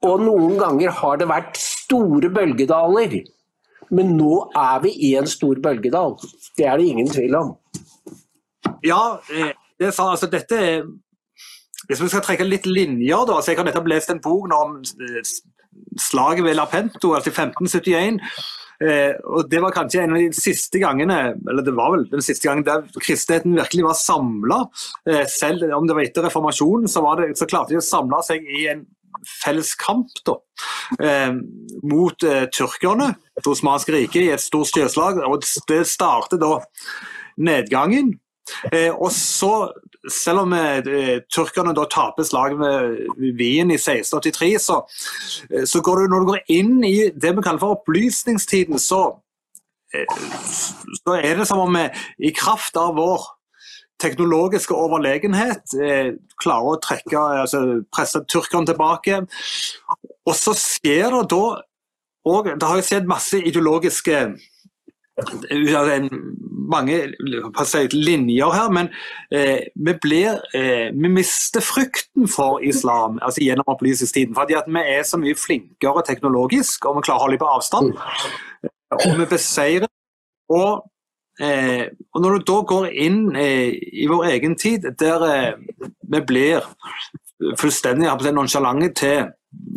Og 0.07 0.23
noen 0.23 0.55
ganger 0.61 0.95
har 1.01 1.19
det 1.19 1.27
vært 1.31 1.59
store 1.59 2.31
bølgedaler. 2.31 3.19
Men 3.91 4.15
nå 4.19 4.35
er 4.57 4.83
vi 4.85 4.93
i 5.09 5.15
en 5.19 5.27
stor 5.27 5.59
bølgedal. 5.65 6.15
Det 6.59 6.67
er 6.69 6.79
det 6.79 6.91
ingen 6.93 7.11
tvil 7.11 7.35
om. 7.39 7.55
Ja, 8.87 9.19
eh, 9.33 9.55
det 9.81 9.95
sa 9.97 10.11
altså 10.13 10.29
dette 10.31 10.59
Hvis 11.89 12.03
vi 12.05 12.11
skal 12.13 12.25
trekke 12.25 12.47
litt 12.47 12.69
linjer, 12.69 13.25
da, 13.29 13.41
så 13.41 13.53
Jeg 13.53 13.61
har 13.61 13.69
nettopp 13.69 13.91
lest 13.91 14.13
en 14.13 14.23
bok 14.25 14.53
om 14.53 14.79
eh, 14.83 15.35
slaget 15.99 16.45
ved 16.45 16.59
Lapento 16.59 17.15
altså 17.17 17.33
1571. 17.33 18.21
Eh, 18.79 19.15
og 19.27 19.49
Det 19.51 19.63
var 19.63 19.75
kanskje 19.75 20.05
en 20.05 20.15
av 20.15 20.21
de 20.21 20.29
siste 20.37 20.79
gangene 20.79 21.17
eller 21.35 21.65
det 21.67 21.75
var 21.75 21.97
vel 21.97 22.05
den 22.13 22.23
siste 22.23 22.47
gangen 22.47 22.67
der 22.67 22.85
kristenheten 23.01 23.57
virkelig 23.57 23.89
var 23.89 23.99
samla. 23.99 24.61
Eh, 25.09 25.25
selv 25.27 25.65
om 25.75 25.89
det 25.89 25.97
var 25.97 26.05
etter 26.05 26.29
reformasjonen, 26.29 26.87
så, 26.91 27.03
det, 27.19 27.33
så 27.41 27.49
klarte 27.49 27.75
de 27.75 27.81
å 27.81 27.89
samle 27.89 28.23
seg 28.27 28.45
i 28.45 28.69
en 28.75 28.87
felles 29.27 29.75
kamp 29.81 30.13
da, 30.27 30.37
eh, 31.03 31.33
mot 31.83 32.23
eh, 32.23 32.47
tyrkerne, 32.55 33.15
det 33.39 33.51
osmanske 33.51 33.95
riket, 33.95 34.23
i 34.23 34.33
et 34.35 34.45
stort 34.45 34.71
sjøslag. 34.71 35.23
og 35.27 35.43
Det 35.69 35.83
startet 35.89 36.43
da 36.43 36.61
nedgangen. 37.39 38.15
Eh, 38.73 38.91
og 38.95 39.11
så, 39.13 39.73
Selv 40.13 40.45
om 40.45 40.53
eh, 40.57 41.21
tyrkerne 41.33 41.75
da 41.77 41.87
taper 41.91 42.27
slaget 42.27 42.61
med 42.61 42.99
Wien 43.39 43.73
i 43.73 43.79
1683, 43.79 44.51
så, 44.63 44.83
eh, 45.51 45.65
så 45.69 45.83
går 45.85 46.03
du, 46.03 46.11
når 46.13 46.25
du 46.25 46.31
går 46.33 46.53
inn 46.53 46.77
i 46.85 47.11
det 47.15 47.35
vi 47.37 47.45
kaller 47.45 47.63
for 47.63 47.79
opplysningstiden, 47.79 48.79
så, 48.83 49.03
eh, 49.95 50.21
så 51.05 51.19
er 51.19 51.41
det 51.41 51.49
som 51.49 51.65
om 51.65 51.77
vi 51.77 51.89
i 52.31 52.35
kraft 52.37 52.77
av 52.77 52.97
vår 52.99 53.27
teknologiske 54.03 54.75
overlegenhet 54.75 55.75
eh, 55.83 56.13
klarer 56.39 56.77
å 56.77 56.83
trekke, 56.83 57.19
altså 57.45 57.63
presse 57.95 58.23
tyrkerne 58.31 58.71
tilbake. 58.71 59.25
Og 60.29 60.37
så 60.37 60.55
skjer 60.55 61.11
det 61.17 61.25
da 61.35 61.47
og 62.29 62.45
Det 62.45 62.67
har 62.67 62.77
jo 62.77 62.85
skjedd 62.85 63.07
masse 63.09 63.39
ideologiske 63.41 64.17
mange 66.69 66.99
si, 67.65 67.81
linjer 67.93 68.53
her, 68.55 68.69
men 68.73 68.91
eh, 69.33 69.69
vi, 69.75 69.95
blir, 70.03 70.41
eh, 70.55 70.89
vi 70.95 71.09
mister 71.09 71.65
frykten 71.65 72.29
for 72.29 72.61
islam 72.65 73.19
altså 73.23 73.43
gjennom 73.45 73.69
opplysningstiden. 73.73 74.35
fordi 74.35 74.59
at 74.59 74.69
vi 74.69 74.85
er 74.85 75.03
så 75.03 75.21
mye 75.21 75.35
flinkere 75.35 76.05
teknologisk, 76.07 76.85
og 76.85 76.99
vi 76.99 77.07
klarer 77.09 77.21
å 77.21 77.27
holde 77.27 77.41
på 77.41 77.51
avstand. 77.57 77.93
Og 78.99 79.19
vi 79.19 79.27
beseirer. 79.31 79.89
Og, 80.49 80.85
eh, 81.41 81.89
og 82.15 82.23
når 82.23 82.39
du 82.39 82.45
da 82.53 82.61
går 82.73 82.87
inn 82.93 83.37
eh, 83.37 83.75
i 83.93 84.07
vår 84.09 84.31
egen 84.33 84.57
tid, 84.57 84.89
der 84.99 85.25
eh, 85.29 85.53
vi 86.13 86.21
blir 86.21 86.65
fullstendig 87.61 88.33
nonsjalante 88.33 88.89
til 88.95 89.19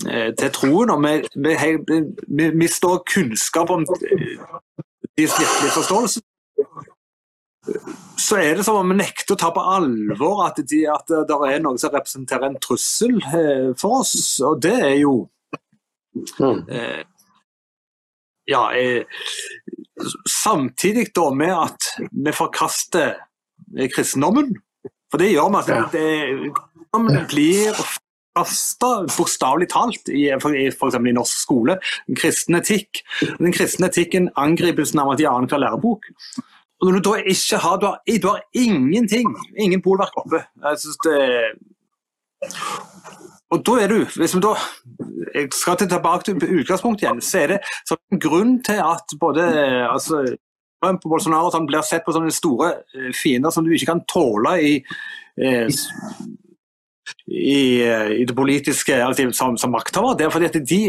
eh, 0.10 0.32
til 0.38 0.52
troen, 0.56 0.90
og 0.90 1.04
vi, 1.04 1.20
vi, 1.36 2.00
vi 2.28 2.50
mister 2.56 3.04
kunnskap 3.14 3.70
om 3.70 3.86
deres 5.18 5.40
virkelige 5.40 5.76
forståelse, 5.76 6.22
så 8.18 8.38
er 8.42 8.56
det 8.58 8.66
som 8.66 8.80
om 8.80 8.92
vi 8.94 8.98
nekter 9.02 9.36
å 9.36 9.40
ta 9.40 9.52
på 9.54 9.64
alvor 9.76 10.46
at, 10.48 10.60
de, 10.66 10.82
at 10.90 11.12
det 11.30 11.38
er 11.48 11.62
noe 11.62 11.80
som 11.82 11.94
representerer 11.94 12.50
en 12.50 12.60
trussel 12.62 13.18
eh, 13.22 13.70
for 13.78 14.02
oss. 14.02 14.16
Og 14.46 14.62
det 14.64 14.74
er 14.80 14.96
jo 15.02 15.16
mm. 16.40 16.62
eh, 16.70 17.02
Ja, 18.50 18.64
eh, 18.74 19.06
samtidig 20.28 21.12
da 21.16 21.30
med 21.38 21.54
at 21.54 21.92
vi 22.10 22.34
forkaster 22.36 23.20
kristendommen. 23.94 24.56
For 25.12 25.22
det 25.22 25.30
gjør 25.34 25.52
vi. 25.52 25.62
Altså, 25.62 25.78
det, 25.94 27.28
blir 27.30 27.78
kasta 28.38 28.92
bokstavelig 29.18 29.70
talt 29.72 30.12
i 30.12 30.28
f.eks. 30.38 30.96
i 30.96 31.16
norsk 31.16 31.44
skole. 31.44 31.78
Kristen 32.18 32.60
etikk. 32.60 33.04
Den 33.40 33.54
kristne 33.56 33.92
etikken 33.92 34.30
angripes 34.40 34.96
nærmest 34.98 35.24
i 35.24 35.30
annenhver 35.30 35.64
lærebok. 35.66 36.08
Og 36.82 36.88
når 36.88 36.98
du 36.98 37.10
da 37.10 37.16
ikke 37.30 37.58
har 37.62 37.78
Du 37.78 37.86
har, 37.86 38.00
du 38.22 38.28
har 38.28 38.42
ingenting, 38.54 39.36
ingen 39.58 39.82
polverk 39.82 40.18
oppe. 40.18 40.44
Jeg 40.64 40.80
synes 40.80 40.98
det 41.06 41.20
og 43.52 43.66
da 43.68 43.74
er 43.84 43.88
du, 43.92 43.98
hvis 44.16 44.36
vi 44.36 44.40
da 44.42 44.54
jeg 45.36 45.50
skal 45.54 45.78
tilbake 45.78 46.24
til 46.24 46.60
utgangspunktet 46.62 47.04
igjen, 47.04 47.22
så 47.22 47.42
er 47.42 47.52
det 47.52 47.58
så 47.86 47.98
en 48.00 48.22
grunn 48.24 48.54
til 48.64 48.80
at 48.80 49.14
både 49.20 49.44
altså, 49.92 50.24
Trump 50.82 51.04
og 51.06 51.14
Bolsonaro 51.14 51.52
sånn, 51.54 51.68
blir 51.70 51.84
sett 51.86 52.06
på 52.06 52.16
som 52.16 52.30
store 52.34 52.72
eh, 52.96 53.12
fiender 53.16 53.54
som 53.54 53.68
du 53.68 53.74
ikke 53.76 53.92
kan 53.92 54.04
tåle 54.10 54.56
i, 54.64 54.72
eh, 55.38 55.68
i, 57.28 57.82
eh, 57.86 58.12
i 58.22 58.26
det 58.28 58.36
politiske 58.36 58.98
altså, 59.06 59.30
som, 59.36 59.58
som 59.58 59.74
makthaver. 59.74 60.18
Det 60.18 60.26
er 60.26 60.34
fordi 60.34 60.50
at 60.50 60.58
de, 60.70 60.82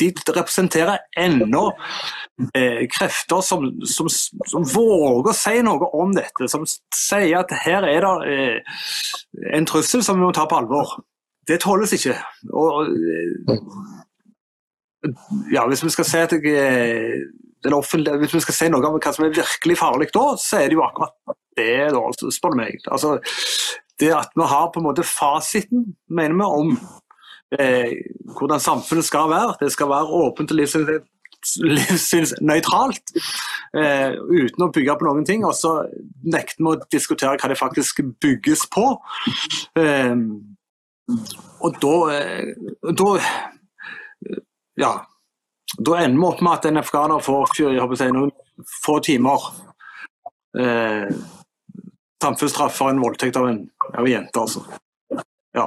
de 0.00 0.08
representerer 0.36 0.98
ennå 1.18 1.64
eh, 2.54 2.86
krefter 2.92 3.44
som, 3.44 3.66
som, 3.84 4.08
som, 4.10 4.66
våger 4.74 5.32
å 5.32 5.36
si 5.36 5.56
noe 5.66 5.90
om 5.96 6.14
dette. 6.16 6.48
Som 6.52 6.66
sier 6.66 7.42
at 7.42 7.54
her 7.64 7.86
er 7.88 8.06
det 8.06 8.34
eh, 8.34 8.82
en 9.56 9.68
trussel 9.68 10.04
som 10.06 10.20
vi 10.20 10.26
må 10.26 10.32
ta 10.36 10.46
på 10.50 10.60
alvor. 10.60 10.98
Det 11.48 11.60
tåles 11.64 11.92
ikke. 11.96 12.14
Og, 12.54 12.90
ja, 15.52 15.64
hvis 15.66 15.84
vi 15.84 15.92
skal 15.92 16.06
se 16.06 16.24
at 16.26 16.34
jeg, 16.36 17.22
hvis 17.60 18.34
vi 18.34 18.42
skal 18.44 18.56
si 18.56 18.68
noe 18.72 18.84
om 18.86 18.98
hva 19.00 19.12
som 19.12 19.26
er 19.26 19.36
virkelig 19.36 19.78
farlig 19.80 20.10
da, 20.14 20.26
så 20.40 20.60
er 20.60 20.70
det 20.70 20.78
jo 20.78 20.84
akkurat 20.84 21.16
det, 21.58 21.90
da, 21.92 22.00
altså, 22.00 22.30
spør 22.32 22.54
du 22.54 22.60
meg. 22.60 22.76
Altså, 22.92 23.16
det 24.00 24.12
at 24.16 24.30
vi 24.36 24.42
har 24.48 24.70
på 24.72 24.80
en 24.80 24.88
måte 24.88 25.04
fasiten, 25.06 25.94
mener 26.08 26.34
vi, 26.40 26.44
om 26.44 26.78
eh, 27.58 27.92
hvordan 28.38 28.60
samfunnet 28.62 29.04
skal 29.06 29.30
være. 29.30 29.54
Det 29.60 29.72
skal 29.74 29.88
være 29.92 30.14
åpent 30.24 30.52
og 30.52 30.56
livssynsnøytralt, 30.60 33.06
eh, 33.78 34.10
uten 34.16 34.66
å 34.66 34.72
bygge 34.74 34.98
på 35.00 35.06
noen 35.08 35.26
ting. 35.28 35.40
Og 35.48 35.54
så 35.56 35.72
nekter 36.24 36.64
vi 36.64 36.68
å 36.72 36.82
diskutere 36.92 37.38
hva 37.40 37.48
det 37.52 37.60
faktisk 37.60 37.92
bygges 38.22 38.62
på. 38.72 38.86
Eh, 39.80 40.16
og 41.60 41.70
da, 41.82 41.94
eh, 42.16 42.44
da 42.96 43.08
Ja. 44.76 44.92
Da 45.78 45.92
ender 46.02 46.18
vi 46.18 46.26
opp 46.26 46.40
med 46.42 46.52
at 46.52 46.64
en 46.66 46.76
afghaner 46.76 47.20
får 47.22 47.46
si, 47.54 47.62
noen 48.10 48.30
få 48.84 49.00
timer 49.04 49.38
eh, 50.58 51.08
samfunnsstraff 52.22 52.76
for 52.76 52.92
en 52.92 53.02
voldtekt 53.02 53.38
av 53.40 53.48
en, 53.50 53.60
av 53.92 54.04
en 54.04 54.12
jente, 54.12 54.40
altså. 54.40 54.64
Ja. 55.56 55.66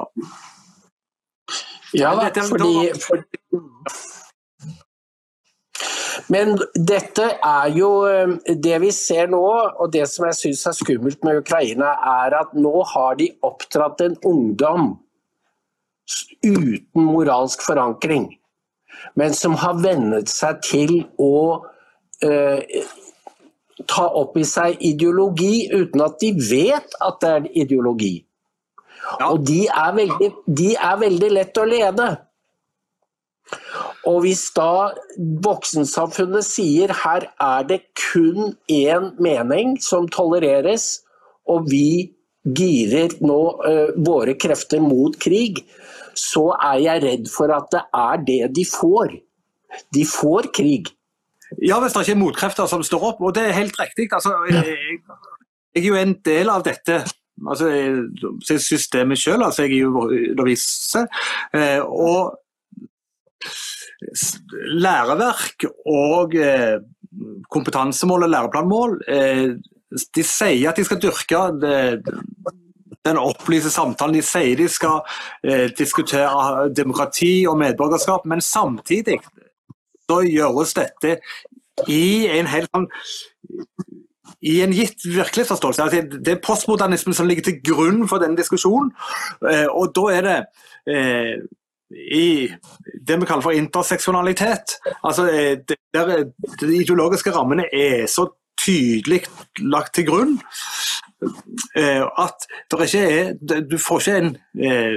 Ja, 1.94 2.14
da, 2.18 2.42
fordi, 2.42 2.90
fordi 2.98 3.60
men 6.32 6.54
dette 6.88 7.26
er 7.44 7.74
jo 7.76 7.88
eh, 8.08 8.54
det 8.64 8.78
vi 8.82 8.90
ser 8.96 9.28
nå, 9.30 9.42
og 9.76 9.92
det 9.92 10.06
som 10.10 10.24
jeg 10.30 10.38
syns 10.38 10.62
er 10.70 10.76
skummelt 10.78 11.26
med 11.26 11.42
Ukraina, 11.42 11.92
er 12.24 12.38
at 12.38 12.54
nå 12.56 12.72
har 12.94 13.18
de 13.20 13.28
oppdratt 13.44 14.00
en 14.06 14.16
ungdom 14.26 14.94
uten 16.44 17.04
moralsk 17.04 17.62
forankring 17.66 18.30
men 19.14 19.34
som 19.34 19.54
har 19.60 19.78
vennet 19.82 20.30
seg 20.30 20.60
til 20.64 20.94
å 21.20 21.36
eh, 22.24 22.62
ta 23.90 24.06
opp 24.20 24.36
i 24.40 24.44
seg 24.48 24.80
ideologi 24.84 25.68
uten 25.72 26.04
at 26.04 26.20
de 26.22 26.32
vet 26.50 26.96
at 27.04 27.18
det 27.22 27.32
er 27.32 27.50
ideologi. 27.64 28.14
Ja. 29.20 29.30
Og 29.30 29.44
de 29.46 29.64
er, 29.68 29.90
veldig, 29.96 30.30
de 30.46 30.70
er 30.74 31.00
veldig 31.00 31.30
lett 31.36 31.60
å 31.60 31.66
lede. 31.68 32.08
Og 34.08 34.20
hvis 34.24 34.46
da 34.56 34.92
voksensamfunnet 35.44 36.46
sier 36.46 36.92
her 37.04 37.28
er 37.40 37.68
det 37.68 37.80
kun 37.98 38.54
én 38.72 39.10
mening 39.22 39.76
som 39.84 40.08
tolereres, 40.12 41.04
og 41.48 41.68
vi 41.68 42.12
girer 42.44 43.16
nå 43.24 43.40
uh, 43.64 43.92
våre 44.04 44.36
krefter 44.40 44.82
mot 44.84 45.16
krig, 45.20 45.62
så 46.14 46.50
er 46.56 46.80
jeg 46.84 47.04
redd 47.04 47.30
for 47.32 47.52
at 47.54 47.70
det 47.72 47.84
er 48.00 48.26
det 48.28 48.42
de 48.56 48.66
får. 48.68 49.16
De 49.94 50.04
får 50.06 50.52
krig. 50.54 50.92
Ja, 51.62 51.80
hvis 51.82 51.94
det 51.94 52.04
ikke 52.04 52.16
er 52.16 52.22
motkrefter 52.22 52.70
som 52.70 52.82
står 52.86 53.10
opp, 53.10 53.20
og 53.22 53.34
det 53.36 53.48
er 53.48 53.58
helt 53.58 53.76
riktig. 53.80 54.08
Altså, 54.12 54.34
jeg, 54.50 54.78
jeg, 55.74 55.82
er 55.82 55.88
jo 55.88 55.98
en 56.00 56.16
del 56.24 56.50
av 56.52 56.64
dette 56.66 57.02
altså, 57.46 57.68
systemet 58.42 59.20
sjøl. 59.20 59.42
Altså, 59.42 59.66
jeg 59.66 59.78
er 59.78 59.84
jo 59.84 60.06
underviser. 60.08 61.06
Eh, 61.54 61.80
og 61.84 62.34
læreverk 64.74 65.68
og 65.86 66.34
eh, 66.36 66.76
kompetansemål 67.52 68.26
og 68.26 68.32
læreplanmål 68.32 68.98
eh, 69.08 69.54
de 69.94 70.24
sier 70.26 70.70
at 70.70 70.78
de 70.78 70.84
skal 70.86 71.00
dyrke 71.02 71.40
det, 71.62 72.02
den 73.04 73.20
opplyste 73.20 73.70
samtalen. 73.70 74.16
De 74.16 74.24
sier 74.24 74.56
de 74.58 74.68
skal 74.70 75.02
eh, 75.46 75.68
diskutere 75.76 76.68
demokrati 76.74 77.44
og 77.50 77.58
medborgerskap, 77.60 78.26
men 78.26 78.42
samtidig 78.42 79.20
så 80.10 80.20
gjøres 80.26 80.74
dette 80.76 81.18
i 81.90 82.26
en 82.30 82.48
helt 82.50 82.70
sånn 82.70 82.88
i 84.44 84.58
en 84.60 84.72
gitt 84.76 85.04
virkelighetsforståelse. 85.08 85.82
Altså, 85.82 86.20
det 86.20 86.32
er 86.34 86.40
postmodernismen 86.44 87.16
som 87.16 87.28
ligger 87.28 87.46
til 87.46 87.60
grunn 87.64 88.02
for 88.08 88.20
denne 88.20 88.36
diskusjonen. 88.36 88.90
Eh, 89.48 89.66
og 89.72 89.94
da 89.96 90.04
er 90.12 90.26
det 90.26 90.36
eh, 90.92 91.34
i 92.12 92.28
det 93.08 93.18
vi 93.20 93.28
kaller 93.28 93.44
for 93.46 93.56
interseksjonalitet. 93.56 94.76
Altså, 95.00 95.30
eh, 95.32 95.56
der, 95.96 96.12
de 96.60 96.76
ideologiske 96.76 97.32
rammene 97.32 97.70
er 97.72 98.04
så 98.10 98.28
tydelig 98.60 99.22
lagt 99.64 99.94
til 99.96 100.08
grunn 100.12 100.36
Eh, 100.36 100.73
at 102.18 102.46
det 102.70 102.86
ikke 102.86 103.02
er 103.10 103.60
Du 103.70 103.76
får 103.78 104.08
en 104.12 104.36
eh, 104.60 104.96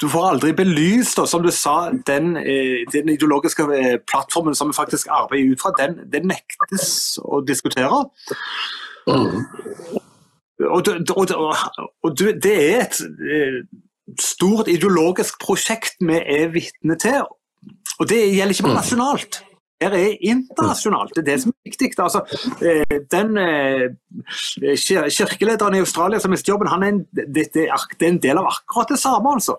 Du 0.00 0.08
får 0.08 0.28
aldri 0.28 0.52
belyst, 0.52 1.20
som 1.26 1.42
du 1.42 1.50
sa, 1.50 1.90
den, 2.06 2.36
eh, 2.36 2.84
den 2.92 3.08
ideologiske 3.08 3.66
plattformen 4.10 4.54
som 4.54 4.68
vi 4.68 4.76
faktisk 4.76 5.06
arbeider 5.10 5.52
ut 5.52 5.60
fra. 5.62 5.74
Den, 5.78 5.98
den 6.12 6.28
nektes 6.30 7.18
å 7.22 7.42
diskutere. 7.46 8.04
Mm. 9.08 9.44
Og, 10.70 10.88
og, 11.16 11.30
og, 12.02 12.16
det 12.16 12.56
er 12.74 12.82
et 12.84 12.98
stort 14.20 14.68
ideologisk 14.68 15.38
prosjekt 15.40 16.02
vi 16.04 16.18
er 16.20 16.50
vitne 16.52 16.98
til. 17.00 17.24
Og 18.00 18.08
det 18.08 18.20
gjelder 18.34 18.56
ikke 18.56 18.68
bare 18.68 18.76
mm. 18.76 18.82
nasjonalt 18.82 19.42
her 19.80 19.96
er 19.96 20.16
internasjonalt. 20.32 21.14
Det 21.14 21.22
er 21.22 21.28
det 21.30 21.38
som 21.42 21.52
er 21.52 21.70
viktig. 21.70 21.90
Altså, 21.98 22.22
eh, 22.64 22.98
den 23.12 23.38
eh, 23.40 23.86
Kirkelederen 25.16 25.78
i 25.78 25.82
Australia 25.84 26.20
som 26.20 26.30
mister 26.30 26.52
jobben, 26.52 26.68
han 26.68 26.82
er 26.82 26.94
en, 26.94 27.04
det, 27.12 27.48
er 27.56 28.08
en 28.08 28.20
del 28.22 28.40
av 28.40 28.50
akkurat 28.50 28.92
det 28.92 29.00
samme, 29.00 29.32
altså. 29.32 29.56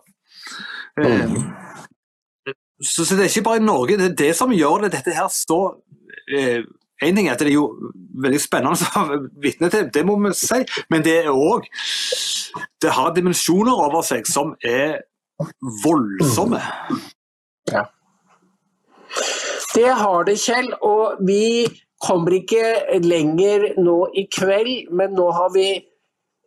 Eh, 1.02 1.38
så, 2.82 3.06
så, 3.06 3.16
det 3.16 3.26
er 3.26 3.30
ikke 3.30 3.50
bare 3.50 3.62
i 3.62 3.66
Norge. 3.66 3.98
Det 3.98 4.12
er 4.12 4.20
det 4.26 4.36
som 4.38 4.54
gjør 4.54 4.86
det 4.86 4.96
dette 4.98 5.16
her 5.16 5.30
så 5.34 5.62
en 7.02 7.16
ting 7.18 7.28
er 7.28 7.34
at 7.34 7.42
det 7.42 7.50
er 7.50 7.58
jo 7.58 7.92
veldig 8.22 8.40
spennende 8.40 8.90
å 9.02 9.22
vitne 9.42 9.72
til, 9.74 9.88
det 9.94 10.04
må 10.06 10.20
vi 10.22 10.34
si, 10.38 10.60
men 10.94 11.04
det 11.06 11.16
er 11.24 11.32
òg 11.34 11.66
Det 12.82 12.92
har 12.94 13.14
dimensjoner 13.16 13.74
over 13.74 14.06
seg 14.06 14.28
som 14.30 14.54
er 14.62 15.02
voldsomme. 15.84 16.60
Ja. 17.72 17.86
Det 19.76 19.88
har 19.88 20.28
det, 20.28 20.38
Kjell. 20.42 20.74
Og 20.84 21.22
vi 21.28 21.68
kommer 22.02 22.36
ikke 22.36 23.00
lenger 23.04 23.72
nå 23.80 23.98
i 24.18 24.26
kveld, 24.32 24.92
men 24.92 25.16
nå 25.18 25.30
har 25.38 25.54
vi 25.56 25.70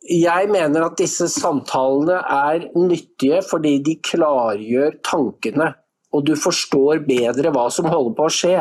jeg 0.05 0.51
mener 0.53 0.85
at 0.85 0.99
disse 1.01 1.31
samtalene 1.33 2.19
er 2.21 2.67
nyttige 2.77 3.39
fordi 3.47 3.79
de 3.87 3.95
klargjør 4.05 4.99
tankene. 5.07 5.71
Og 6.15 6.27
du 6.29 6.35
forstår 6.37 7.01
bedre 7.07 7.53
hva 7.55 7.71
som 7.73 7.89
holder 7.89 8.17
på 8.19 8.27
å 8.29 8.33
skje. 8.33 8.59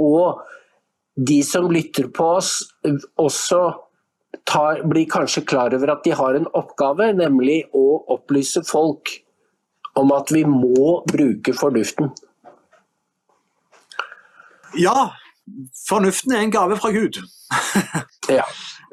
Og 0.00 0.44
de 1.14 1.40
som 1.46 1.66
lytter 1.70 2.08
på 2.14 2.28
oss, 2.38 2.52
også 3.18 3.60
tar, 4.46 4.84
blir 4.86 5.10
kanskje 5.10 5.44
klar 5.46 5.74
over 5.74 5.96
at 5.96 6.06
de 6.06 6.14
har 6.14 6.38
en 6.38 6.48
oppgave, 6.54 7.10
nemlig 7.18 7.64
å 7.74 8.04
opplyse 8.14 8.62
folk 8.66 9.10
om 9.98 10.14
at 10.14 10.30
vi 10.34 10.44
må 10.46 11.02
bruke 11.10 11.54
fornuften. 11.58 12.14
Ja, 14.80 15.10
fornuften 15.88 16.32
er 16.32 16.44
en 16.44 16.52
gave 16.54 16.76
fra 16.80 16.90
Gud. 16.94 17.20
ja, 18.28 18.44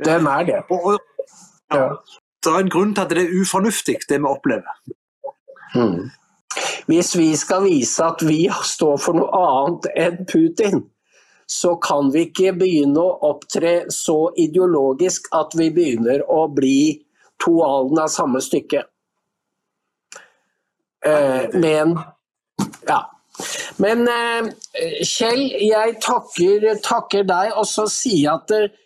den 0.06 0.28
er 0.28 0.44
det. 0.44 0.64
Og, 0.70 0.86
og, 0.94 1.00
ja, 1.74 1.88
det 2.44 2.54
er 2.54 2.64
en 2.64 2.74
grunn 2.74 2.96
til 2.96 3.06
at 3.06 3.14
det 3.14 3.26
er 3.26 3.38
ufornuftig, 3.42 4.00
det 4.10 4.20
vi 4.20 4.30
opplever. 4.30 4.82
Mm. 5.76 6.10
Hvis 6.90 7.14
vi 7.18 7.30
skal 7.40 7.64
vise 7.64 8.04
at 8.04 8.24
vi 8.28 8.42
står 8.66 8.98
for 9.00 9.16
noe 9.16 9.44
annet 9.46 9.88
enn 9.96 10.26
Putin, 10.28 10.82
så 11.52 11.76
kan 11.84 12.12
vi 12.14 12.26
ikke 12.30 12.54
begynne 12.56 13.00
å 13.00 13.32
opptre 13.32 13.74
så 13.92 14.32
ideologisk 14.40 15.28
at 15.36 15.56
vi 15.60 15.70
begynner 15.76 16.24
å 16.32 16.46
bli 16.52 17.02
to 17.44 17.58
alen 17.66 18.00
av 18.00 18.12
samme 18.12 18.42
stykke. 18.44 18.86
Eh, 21.06 21.50
men 21.54 21.98
ja. 22.88 23.02
Men 23.80 24.08
eh, 24.10 24.50
Kjell, 25.08 25.44
jeg 25.64 25.98
takker, 26.04 26.68
takker 26.84 27.28
deg, 27.28 27.54
og 27.56 27.68
så 27.70 27.88
sier 27.92 28.24
jeg 28.26 28.34
at 28.34 28.56
eh, 28.58 28.78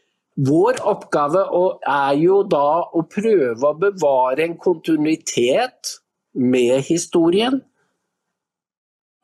vår 0.46 0.82
oppgave 0.84 1.46
er 1.90 2.18
jo 2.20 2.42
da 2.52 2.84
å 2.92 3.06
prøve 3.08 3.70
å 3.70 3.78
bevare 3.80 4.44
en 4.44 4.58
kontinuitet 4.60 5.96
med 6.36 6.84
historien. 6.90 7.62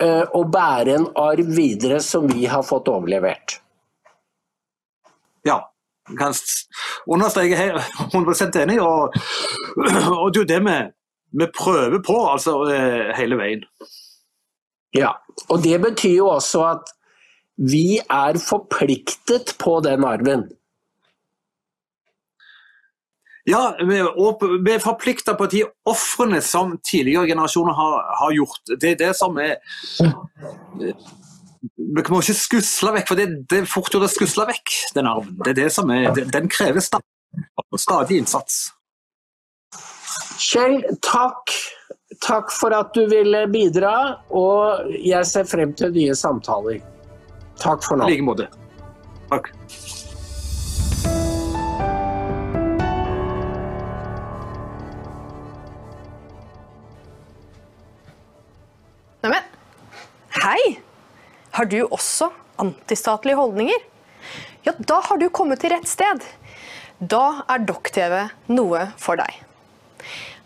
Og 0.02 0.48
bære 0.50 0.96
en 0.98 1.04
arv 1.20 1.50
videre 1.54 2.00
som 2.02 2.24
vi 2.26 2.48
har 2.50 2.64
fått 2.66 2.88
overlevert. 2.90 3.60
Ja. 5.46 5.60
jeg 6.10 6.18
Kan 6.18 6.34
understreke 7.08 7.56
her 7.56 7.78
100 8.14 8.64
enig, 8.64 8.80
og, 8.82 9.14
og 10.22 10.34
det 10.34 10.40
er 10.40 10.42
jo 10.42 10.48
det 10.54 10.60
vi, 10.66 10.78
vi 11.42 11.48
prøver 11.58 12.02
på 12.06 12.18
altså 12.30 12.58
eh, 12.70 13.12
hele 13.18 13.38
veien. 13.40 13.66
Ja, 14.96 15.14
og 15.50 15.62
det 15.64 15.78
betyr 15.82 16.18
jo 16.18 16.32
også 16.34 16.66
at 16.74 16.90
vi 17.62 18.00
er 18.02 18.40
forpliktet 18.42 19.56
på 19.62 19.80
den 19.86 20.04
arven. 20.04 20.50
Ja, 23.50 23.72
vi 23.88 23.98
er, 23.98 24.82
forplikta 24.84 25.34
på 25.38 25.48
de 25.50 25.64
ofrene 25.90 26.42
som 26.46 26.76
tidligere 26.86 27.26
generasjoner 27.32 27.74
har, 27.74 27.96
har 28.20 28.36
gjort. 28.36 28.62
Det 28.82 28.92
er 28.92 29.00
det 29.00 29.16
som 29.18 29.38
er 29.42 29.58
Vi 31.78 32.04
må 32.10 32.22
ikke 32.22 32.38
skusle 32.38 32.94
vekk, 32.96 33.08
for 33.10 33.18
det, 33.18 33.28
det 33.50 33.64
er 33.64 33.70
fort 33.70 33.90
gjort 33.94 34.06
å 34.06 34.12
skusle 34.12 34.46
vekk 34.50 34.76
den 34.96 35.10
arven. 35.10 35.34
Det 35.42 35.54
er 35.54 35.60
det 35.64 35.72
som 35.74 35.90
er, 35.94 36.14
Den 36.14 36.50
krever 36.50 36.86
stadig, 36.86 37.82
stadig 37.82 38.22
innsats. 38.22 38.64
Kjell, 40.42 40.82
takk. 41.06 41.54
Takk 42.20 42.52
for 42.52 42.74
at 42.76 42.92
du 42.94 43.06
ville 43.08 43.46
bidra, 43.48 44.20
og 44.36 44.92
jeg 45.00 45.26
ser 45.30 45.46
frem 45.48 45.72
til 45.78 45.94
nye 45.96 46.16
samtaler. 46.18 46.82
Takk 47.62 47.86
for 47.86 48.02
I 48.04 48.10
like 48.12 48.26
måte. 48.26 48.48
Takk. 49.32 49.48
Neimen, 59.22 59.48
hei! 60.42 60.82
Har 61.52 61.70
du 61.70 61.78
også 61.86 62.32
antistatlige 62.60 63.38
holdninger? 63.40 63.88
Ja, 64.66 64.74
da 64.78 65.00
har 65.06 65.22
du 65.22 65.30
kommet 65.30 65.62
til 65.64 65.72
rett 65.72 65.88
sted. 65.88 66.26
Da 67.00 67.46
er 67.48 67.64
Dokk-TV 67.64 68.18
noe 68.52 68.90
for 69.00 69.22
deg. 69.22 69.40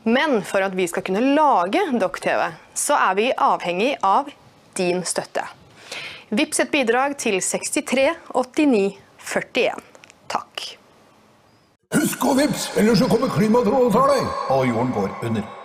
Men 0.05 0.41
for 0.45 0.61
at 0.61 0.75
vi 0.77 0.85
skal 0.87 1.01
kunne 1.05 1.23
lage 1.33 1.81
Dokk-TV, 1.97 2.41
så 2.77 2.97
er 3.07 3.15
vi 3.17 3.31
avhengig 3.33 3.95
av 4.05 4.29
din 4.77 5.01
støtte. 5.07 5.41
Vips 6.29 6.61
et 6.61 6.71
bidrag 6.73 7.17
til 7.21 7.39
63 7.41 8.11
89 8.37 8.99
41. 9.25 9.81
Takk. 10.29 10.65
Husk 11.95 12.25
å 12.25 12.33
vips, 12.37 12.69
ellers 12.77 13.01
så 13.01 13.09
kommer 13.09 13.33
klimatrollet 13.33 13.89
og 13.89 13.93
tar 13.95 14.13
deg, 14.13 14.33
og 14.53 14.65
jorden 14.69 14.93
går 14.93 15.13
under. 15.29 15.64